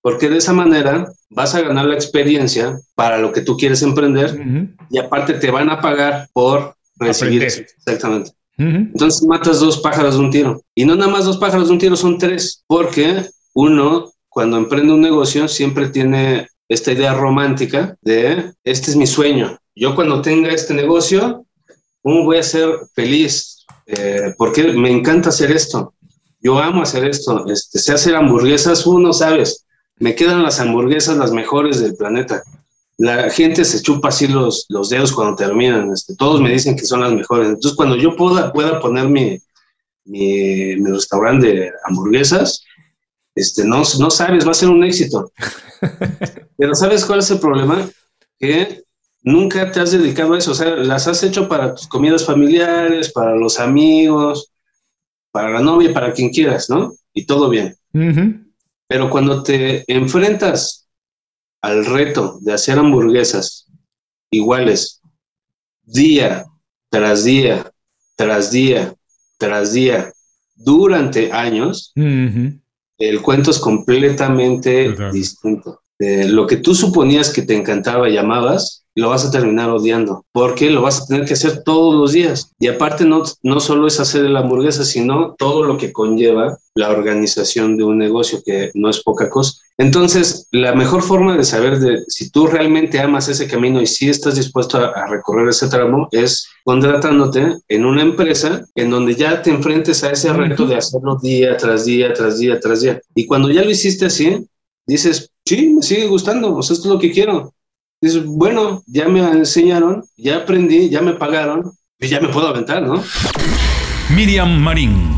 Porque 0.00 0.28
de 0.28 0.38
esa 0.38 0.52
manera 0.52 1.12
vas 1.30 1.54
a 1.54 1.62
ganar 1.62 1.86
la 1.86 1.94
experiencia 1.94 2.78
para 2.94 3.18
lo 3.18 3.32
que 3.32 3.40
tú 3.40 3.56
quieres 3.56 3.82
emprender 3.82 4.40
y 4.90 4.98
aparte 4.98 5.34
te 5.34 5.50
van 5.50 5.70
a 5.70 5.80
pagar 5.80 6.28
por 6.32 6.76
recibir 6.96 7.42
Exactamente. 7.42 8.32
Entonces 8.56 9.22
matas 9.24 9.60
dos 9.60 9.78
pájaros 9.78 10.14
de 10.14 10.20
un 10.20 10.30
tiro. 10.30 10.62
Y 10.74 10.84
no 10.84 10.94
nada 10.94 11.10
más 11.10 11.24
dos 11.24 11.38
pájaros 11.38 11.68
de 11.68 11.72
un 11.72 11.78
tiro, 11.78 11.96
son 11.96 12.18
tres. 12.18 12.62
Porque 12.66 13.26
uno, 13.52 14.12
cuando 14.28 14.56
emprende 14.56 14.92
un 14.92 15.00
negocio, 15.00 15.48
siempre 15.48 15.88
tiene 15.88 16.48
esta 16.68 16.92
idea 16.92 17.14
romántica 17.14 17.96
de, 18.00 18.52
este 18.64 18.90
es 18.90 18.96
mi 18.96 19.06
sueño. 19.06 19.58
Yo 19.74 19.94
cuando 19.94 20.22
tenga 20.22 20.50
este 20.50 20.74
negocio, 20.74 21.44
¿cómo 22.02 22.24
voy 22.24 22.38
a 22.38 22.42
ser 22.42 22.70
feliz? 22.94 23.64
Eh, 23.86 24.34
porque 24.38 24.72
me 24.72 24.90
encanta 24.90 25.30
hacer 25.30 25.50
esto. 25.50 25.94
Yo 26.40 26.58
amo 26.58 26.82
hacer 26.82 27.04
esto. 27.04 27.46
Este, 27.48 27.78
sé 27.78 27.92
hacer 27.92 28.14
hamburguesas, 28.14 28.86
uno 28.86 29.12
sabes. 29.12 29.64
Me 29.98 30.14
quedan 30.14 30.42
las 30.42 30.60
hamburguesas 30.60 31.16
las 31.16 31.32
mejores 31.32 31.80
del 31.80 31.96
planeta. 31.96 32.42
La 32.96 33.28
gente 33.30 33.64
se 33.64 33.82
chupa 33.82 34.08
así 34.08 34.28
los, 34.28 34.66
los 34.68 34.88
dedos 34.88 35.12
cuando 35.12 35.36
terminan. 35.36 35.92
Este, 35.92 36.14
todos 36.14 36.40
me 36.40 36.52
dicen 36.52 36.76
que 36.76 36.84
son 36.84 37.00
las 37.00 37.12
mejores. 37.12 37.48
Entonces, 37.48 37.74
cuando 37.74 37.96
yo 37.96 38.14
pueda, 38.14 38.52
pueda 38.52 38.80
poner 38.80 39.08
mi, 39.08 39.38
mi, 40.04 40.76
mi 40.76 40.90
restaurante 40.90 41.46
de 41.46 41.72
hamburguesas, 41.84 42.64
este, 43.34 43.64
no, 43.64 43.82
no 43.98 44.10
sabes, 44.10 44.46
va 44.46 44.52
a 44.52 44.54
ser 44.54 44.68
un 44.68 44.84
éxito. 44.84 45.32
Pero 46.56 46.74
¿sabes 46.74 47.04
cuál 47.04 47.18
es 47.18 47.30
el 47.30 47.40
problema? 47.40 47.88
Que 48.38 48.84
nunca 49.22 49.72
te 49.72 49.80
has 49.80 49.90
dedicado 49.90 50.34
a 50.34 50.38
eso, 50.38 50.52
o 50.52 50.54
sea, 50.54 50.76
las 50.76 51.08
has 51.08 51.22
hecho 51.22 51.48
para 51.48 51.74
tus 51.74 51.88
comidas 51.88 52.24
familiares, 52.24 53.10
para 53.10 53.34
los 53.34 53.58
amigos, 53.58 54.52
para 55.32 55.50
la 55.50 55.60
novia, 55.60 55.92
para 55.92 56.12
quien 56.12 56.30
quieras, 56.30 56.70
¿no? 56.70 56.94
Y 57.12 57.26
todo 57.26 57.48
bien. 57.48 57.76
Pero 58.86 59.10
cuando 59.10 59.42
te 59.42 59.84
enfrentas 59.92 60.83
al 61.64 61.86
reto 61.86 62.38
de 62.42 62.52
hacer 62.52 62.78
hamburguesas 62.78 63.66
iguales, 64.30 65.00
día 65.82 66.44
tras 66.90 67.24
día, 67.24 67.72
tras 68.16 68.50
día, 68.50 68.94
tras 69.38 69.72
día, 69.72 70.12
durante 70.54 71.32
años, 71.32 71.90
el 71.96 73.22
cuento 73.22 73.50
es 73.50 73.58
completamente 73.58 74.94
distinto. 75.10 75.80
Eh, 75.98 76.26
lo 76.28 76.46
que 76.46 76.56
tú 76.56 76.74
suponías 76.74 77.32
que 77.32 77.42
te 77.42 77.54
encantaba 77.54 78.08
y 78.08 78.16
amabas, 78.16 78.84
lo 78.96 79.08
vas 79.08 79.24
a 79.24 79.30
terminar 79.30 79.70
odiando, 79.70 80.24
porque 80.32 80.70
lo 80.70 80.82
vas 80.82 81.02
a 81.02 81.06
tener 81.06 81.24
que 81.24 81.34
hacer 81.34 81.62
todos 81.64 81.94
los 81.94 82.12
días. 82.12 82.52
Y 82.58 82.68
aparte 82.68 83.04
no, 83.04 83.24
no 83.42 83.60
solo 83.60 83.86
es 83.86 83.98
hacer 83.98 84.22
la 84.30 84.40
hamburguesa, 84.40 84.84
sino 84.84 85.34
todo 85.36 85.64
lo 85.64 85.76
que 85.76 85.92
conlleva 85.92 86.58
la 86.74 86.90
organización 86.90 87.76
de 87.76 87.84
un 87.84 87.98
negocio, 87.98 88.40
que 88.44 88.70
no 88.74 88.88
es 88.88 89.02
poca 89.02 89.28
cosa. 89.28 89.54
Entonces, 89.78 90.46
la 90.52 90.74
mejor 90.74 91.02
forma 91.02 91.36
de 91.36 91.42
saber 91.42 91.80
de 91.80 92.04
si 92.06 92.30
tú 92.30 92.46
realmente 92.46 93.00
amas 93.00 93.28
ese 93.28 93.48
camino 93.48 93.82
y 93.82 93.86
si 93.86 94.08
estás 94.08 94.36
dispuesto 94.36 94.78
a, 94.78 95.06
recorrer 95.08 95.48
ese 95.48 95.68
tramo 95.68 96.08
es 96.12 96.48
contratándote 96.62 97.58
en 97.68 97.84
una 97.84 98.02
empresa 98.02 98.64
en 98.76 98.90
donde 98.90 99.16
ya 99.16 99.42
te 99.42 99.50
enfrentes 99.50 100.04
a 100.04 100.12
ese 100.12 100.32
reto 100.32 100.66
de 100.66 100.76
hacerlo 100.76 101.18
día 101.20 101.56
tras 101.56 101.84
día, 101.84 102.12
tras 102.12 102.38
día, 102.38 102.60
tras 102.60 102.82
día. 102.82 103.00
Y 103.16 103.26
cuando 103.26 103.50
ya 103.50 103.64
lo 103.64 103.70
hiciste 103.70 104.06
así, 104.06 104.46
dices, 104.86 105.32
sí, 105.46 105.74
me 105.74 105.82
sigue 105.82 106.06
gustando, 106.06 106.54
pues 106.54 106.70
esto 106.70 106.88
es 106.88 106.94
lo 106.94 106.98
que 106.98 107.12
quiero. 107.12 107.52
Dices, 108.00 108.24
bueno, 108.24 108.82
ya 108.86 109.08
me 109.08 109.20
enseñaron, 109.20 110.04
ya 110.16 110.38
aprendí, 110.38 110.90
ya 110.90 111.00
me 111.00 111.14
pagaron, 111.14 111.72
y 111.98 112.08
ya 112.08 112.20
me 112.20 112.28
puedo 112.28 112.48
aventar, 112.48 112.82
¿no? 112.82 113.02
Miriam 114.14 114.58
Marín. 114.58 115.10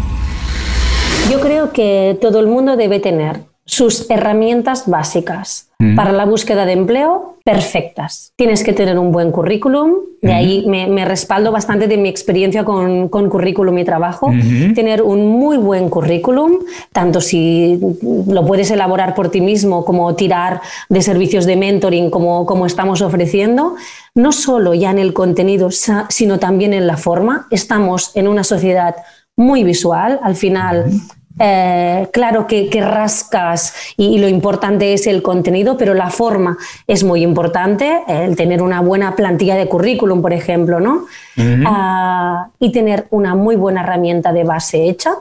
Yo 1.31 1.41
creo 1.41 1.73
que 1.73 2.17
todo 2.21 2.39
el 2.41 2.47
mundo 2.47 2.77
debe 2.77 3.01
tener 3.01 3.45
sus 3.67 4.09
herramientas 4.11 4.89
básicas. 4.89 5.65
Para 5.95 6.13
la 6.13 6.25
búsqueda 6.25 6.65
de 6.65 6.73
empleo 6.73 7.37
perfectas. 7.45 8.33
Tienes 8.35 8.65
que 8.65 8.73
tener 8.73 8.99
un 8.99 9.13
buen 9.13 9.31
currículum, 9.31 9.97
de 10.23 10.33
ahí 10.33 10.65
me, 10.67 11.05
respaldo 11.05 11.53
bastante 11.53 11.87
de 11.87 11.99
mi 11.99 12.09
experiencia 12.09 12.65
con, 12.65 13.09
currículum 13.09 13.77
y 13.77 13.85
trabajo. 13.85 14.33
Tener 14.75 15.03
un 15.03 15.29
muy 15.29 15.59
buen 15.59 15.91
currículum, 15.91 16.61
tanto 16.93 17.21
si 17.21 17.79
lo 18.27 18.47
puedes 18.47 18.71
elaborar 18.71 19.15
por 19.15 19.31
ti 19.31 19.43
mismo 19.43 19.85
como 19.85 20.15
tirar 20.15 20.63
de 20.89 21.03
servicios 21.03 21.45
de 21.45 21.57
mentoring 21.57 22.09
como, 22.09 22.47
como 22.47 22.65
estamos 22.65 23.03
ofreciendo, 23.03 23.77
no 24.15 24.33
solo 24.33 24.73
ya 24.73 24.91
en 24.91 24.99
el 24.99 25.13
contenido, 25.13 25.69
sino 25.71 26.39
también 26.39 26.73
en 26.73 26.87
la 26.87 26.97
forma. 26.97 27.49
Estamos 27.51 28.17
en 28.17 28.29
una 28.29 28.45
sociedad 28.45 28.97
muy 29.37 29.63
visual, 29.63 30.19
al 30.23 30.37
final 30.37 30.91
eh, 31.39 32.09
claro 32.13 32.47
que, 32.47 32.69
rascas 32.81 33.75
y, 33.97 34.19
lo 34.19 34.29
importante 34.29 34.93
es 34.93 35.07
el 35.07 35.23
contenido, 35.23 35.77
pero 35.77 35.95
la 35.95 36.11
forma 36.11 36.57
es 36.87 37.05
muy 37.05 37.23
importante, 37.23 38.03
el 38.09 38.37
tener 38.37 38.63
una 38.63 38.81
buena 38.81 39.15
plantilla 39.15 39.57
de 39.57 39.69
currículum, 39.69 40.23
por 40.23 40.33
ejemplo, 40.33 40.81
¿no? 40.81 41.07
Ah, 41.67 42.49
y 42.59 42.73
tener 42.73 43.07
una 43.11 43.35
muy 43.35 43.57
buena 43.57 43.83
herramienta 43.83 44.33
de 44.33 44.45
base 44.45 44.89
hecha, 44.89 45.15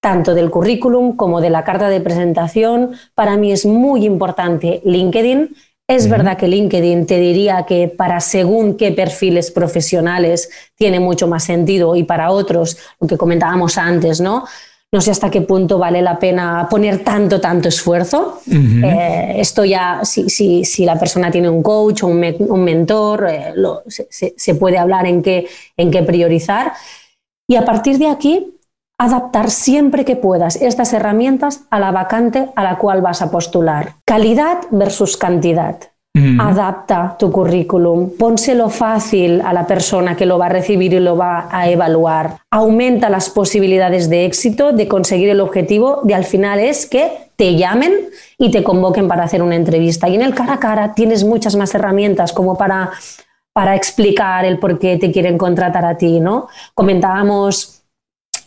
tanto 0.00 0.34
del 0.34 0.50
currículum 0.50 1.16
como 1.16 1.40
de 1.40 1.50
la 1.50 1.64
carta 1.64 1.88
de 1.88 2.00
presentación. 2.00 2.92
Para 3.14 3.36
mí 3.36 3.52
es 3.52 3.64
muy 3.64 4.04
importante 4.04 4.82
LinkedIn. 4.84 5.54
Es 5.86 6.08
verdad 6.08 6.36
que 6.36 6.48
LinkedIn 6.48 7.06
te 7.06 7.18
diría 7.18 7.64
que 7.64 7.88
para 7.88 8.20
según 8.20 8.76
qué 8.76 8.90
perfiles 8.90 9.50
profesionales 9.50 10.50
tiene 10.74 10.98
mucho 10.98 11.28
más 11.28 11.44
sentido 11.44 11.94
y 11.94 12.04
para 12.04 12.30
otros, 12.30 12.78
lo 13.00 13.06
que 13.06 13.18
comentábamos 13.18 13.78
antes, 13.78 14.20
¿no? 14.20 14.44
No 14.94 15.00
sé 15.00 15.10
hasta 15.10 15.28
qué 15.28 15.40
punto 15.40 15.76
vale 15.76 16.00
la 16.02 16.20
pena 16.20 16.68
poner 16.70 17.02
tanto, 17.02 17.40
tanto 17.40 17.66
esfuerzo. 17.66 18.38
Eh, 18.48 19.34
esto 19.38 19.64
ya, 19.64 20.04
si, 20.04 20.30
si, 20.30 20.64
si, 20.64 20.84
la 20.84 20.96
persona 20.96 21.32
tiene 21.32 21.50
un 21.50 21.64
coach 21.64 22.04
o 22.04 22.06
un, 22.06 22.24
un 22.38 22.62
mentor, 22.62 23.26
eh, 23.28 23.54
se, 23.88 24.34
se, 24.36 24.54
puede 24.54 24.78
hablar 24.78 25.04
en 25.06 25.20
qué, 25.20 25.48
en 25.76 25.90
qué 25.90 26.04
priorizar. 26.04 26.74
Y 27.48 27.56
a 27.56 27.64
partir 27.64 27.98
de 27.98 28.06
aquí, 28.06 28.54
adaptar 28.96 29.50
siempre 29.50 30.04
que 30.04 30.14
puedas 30.14 30.54
estas 30.54 30.92
herramientas 30.92 31.64
a 31.70 31.80
la 31.80 31.90
vacante 31.90 32.50
a 32.54 32.62
la 32.62 32.78
cual 32.78 33.02
vas 33.02 33.20
a 33.20 33.32
postular. 33.32 33.96
Calidad 34.04 34.58
versus 34.70 35.16
cantidad. 35.16 35.80
Adapta 36.16 37.16
tu 37.18 37.32
currículum, 37.32 38.10
pónselo 38.16 38.70
fácil 38.70 39.40
a 39.40 39.52
la 39.52 39.66
persona 39.66 40.16
que 40.16 40.26
lo 40.26 40.38
va 40.38 40.46
a 40.46 40.48
recibir 40.48 40.92
y 40.92 41.00
lo 41.00 41.16
va 41.16 41.48
a 41.50 41.68
evaluar. 41.68 42.38
Aumenta 42.52 43.10
las 43.10 43.30
posibilidades 43.30 44.08
de 44.08 44.24
éxito, 44.24 44.72
de 44.72 44.86
conseguir 44.86 45.28
el 45.28 45.40
objetivo, 45.40 46.02
de 46.04 46.14
al 46.14 46.24
final 46.24 46.60
es 46.60 46.86
que 46.86 47.10
te 47.34 47.56
llamen 47.56 47.92
y 48.38 48.52
te 48.52 48.62
convoquen 48.62 49.08
para 49.08 49.24
hacer 49.24 49.42
una 49.42 49.56
entrevista. 49.56 50.08
Y 50.08 50.14
en 50.14 50.22
el 50.22 50.36
cara 50.36 50.54
a 50.54 50.60
cara 50.60 50.94
tienes 50.94 51.24
muchas 51.24 51.56
más 51.56 51.74
herramientas 51.74 52.32
como 52.32 52.56
para, 52.56 52.92
para 53.52 53.74
explicar 53.74 54.44
el 54.44 54.60
por 54.60 54.78
qué 54.78 54.96
te 54.98 55.10
quieren 55.10 55.36
contratar 55.36 55.84
a 55.84 55.96
ti, 55.96 56.20
¿no? 56.20 56.46
Comentábamos 56.74 57.83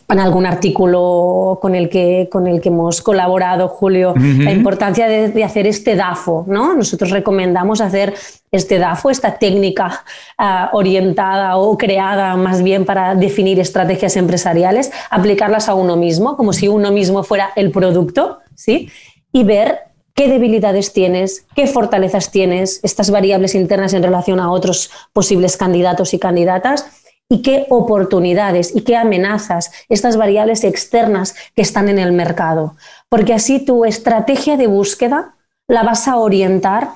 en 0.08 0.20
algún 0.20 0.46
artículo 0.46 1.58
con 1.60 1.74
el 1.74 1.90
que, 1.90 2.28
con 2.32 2.46
el 2.46 2.62
que 2.62 2.70
hemos 2.70 3.02
colaborado, 3.02 3.68
Julio, 3.68 4.14
la 4.16 4.52
importancia 4.52 5.06
de, 5.06 5.44
hacer 5.44 5.66
este 5.66 5.96
DAFO. 5.96 6.44
¿no? 6.48 6.74
Nosotros 6.74 7.10
recomendamos 7.10 7.82
hacer 7.82 8.14
este 8.50 8.78
DAFO, 8.78 9.10
esta 9.10 9.38
técnica 9.38 10.04
ah, 10.38 10.70
orientada 10.72 11.58
o 11.58 11.76
creada 11.76 12.36
más 12.36 12.62
bien 12.62 12.86
para 12.86 13.14
definir 13.14 13.60
estrategias 13.60 14.16
empresariales, 14.16 14.90
aplicarlas 15.10 15.68
a 15.68 15.74
uno 15.74 15.96
mismo, 15.96 16.36
como 16.38 16.54
si 16.54 16.68
uno 16.68 16.90
mismo 16.90 17.22
fuera 17.22 17.50
el 17.54 17.70
producto, 17.70 18.38
¿sí? 18.54 18.88
y 19.30 19.44
ver 19.44 19.80
qué 20.14 20.26
debilidades 20.28 20.94
tienes, 20.94 21.46
qué 21.54 21.66
fortalezas 21.66 22.30
tienes, 22.30 22.80
estas 22.82 23.10
variables 23.10 23.54
internas 23.54 23.92
en 23.92 24.02
relación 24.02 24.40
a 24.40 24.50
otros 24.50 24.90
posibles 25.12 25.58
candidatos 25.58 26.14
y 26.14 26.18
candidatas 26.18 26.86
y 27.28 27.42
qué 27.42 27.66
oportunidades 27.68 28.74
y 28.74 28.82
qué 28.82 28.96
amenazas, 28.96 29.70
estas 29.88 30.16
variables 30.16 30.64
externas 30.64 31.34
que 31.54 31.62
están 31.62 31.88
en 31.88 31.98
el 31.98 32.12
mercado. 32.12 32.76
Porque 33.08 33.34
así 33.34 33.64
tu 33.64 33.84
estrategia 33.84 34.56
de 34.56 34.66
búsqueda 34.66 35.34
la 35.68 35.82
vas 35.82 36.08
a 36.08 36.16
orientar 36.16 36.88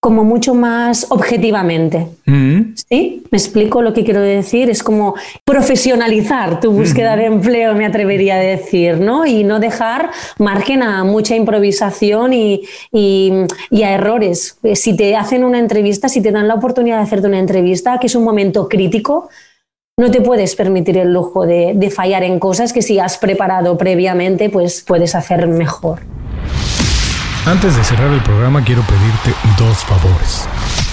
como 0.00 0.22
mucho 0.22 0.54
más 0.54 1.06
objetivamente. 1.10 2.06
Mm. 2.24 2.74
¿Sí? 2.88 3.24
¿Me 3.30 3.36
explico 3.36 3.82
lo 3.82 3.92
que 3.92 4.04
quiero 4.04 4.20
decir? 4.20 4.70
Es 4.70 4.82
como 4.82 5.16
profesionalizar 5.44 6.60
tu 6.60 6.70
búsqueda 6.70 7.16
de 7.16 7.24
empleo, 7.24 7.74
me 7.74 7.84
atrevería 7.84 8.36
a 8.36 8.38
decir, 8.38 9.00
¿no? 9.00 9.26
Y 9.26 9.42
no 9.42 9.58
dejar 9.58 10.10
margen 10.38 10.84
a 10.84 11.02
mucha 11.02 11.34
improvisación 11.34 12.32
y, 12.32 12.62
y, 12.92 13.82
a 13.82 13.90
errores. 13.90 14.56
Si 14.74 14.96
te 14.96 15.16
hacen 15.16 15.42
una 15.42 15.58
entrevista, 15.58 16.08
si 16.08 16.22
te 16.22 16.30
dan 16.30 16.46
la 16.46 16.54
oportunidad 16.54 16.98
de 16.98 17.02
hacerte 17.02 17.26
una 17.26 17.40
entrevista, 17.40 17.98
que 17.98 18.06
es 18.06 18.14
un 18.14 18.22
momento 18.22 18.68
crítico, 18.68 19.28
no 19.98 20.12
te 20.12 20.20
puedes 20.20 20.54
permitir 20.54 20.96
el 20.96 21.12
lujo 21.12 21.44
de, 21.44 21.92
fallar 21.94 22.22
en 22.22 22.38
cosas 22.38 22.72
que 22.72 22.82
si 22.82 22.98
has 23.00 23.18
preparado 23.18 23.76
previamente, 23.76 24.48
pues 24.48 24.82
puedes 24.86 25.14
hacer 25.14 25.46
mejor. 25.48 26.00
Antes 27.44 27.76
de 27.76 27.82
cerrar 27.82 28.12
el 28.12 28.22
programa 28.22 28.64
quiero 28.64 28.82
pedirte 28.82 29.34
dos 29.58 29.78
favores. 29.78 30.48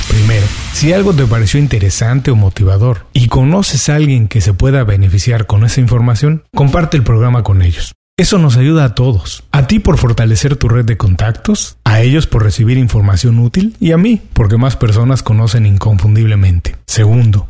Primero, 0.09 0.45
si 0.73 0.91
algo 0.91 1.13
te 1.13 1.25
pareció 1.25 1.59
interesante 1.59 2.31
o 2.31 2.35
motivador 2.35 3.05
y 3.13 3.27
conoces 3.27 3.89
a 3.89 3.95
alguien 3.95 4.27
que 4.27 4.41
se 4.41 4.53
pueda 4.53 4.83
beneficiar 4.83 5.45
con 5.45 5.63
esa 5.65 5.81
información, 5.81 6.43
comparte 6.55 6.97
el 6.97 7.03
programa 7.03 7.43
con 7.43 7.61
ellos. 7.61 7.93
Eso 8.17 8.39
nos 8.39 8.55
ayuda 8.55 8.85
a 8.85 8.95
todos. 8.95 9.43
A 9.51 9.67
ti 9.67 9.79
por 9.79 9.97
fortalecer 9.97 10.55
tu 10.55 10.69
red 10.69 10.85
de 10.85 10.97
contactos, 10.97 11.77
a 11.83 12.01
ellos 12.01 12.27
por 12.27 12.43
recibir 12.43 12.77
información 12.77 13.39
útil 13.39 13.75
y 13.79 13.91
a 13.91 13.97
mí 13.97 14.21
porque 14.33 14.57
más 14.57 14.77
personas 14.77 15.21
conocen 15.21 15.65
inconfundiblemente. 15.65 16.77
Segundo, 16.87 17.49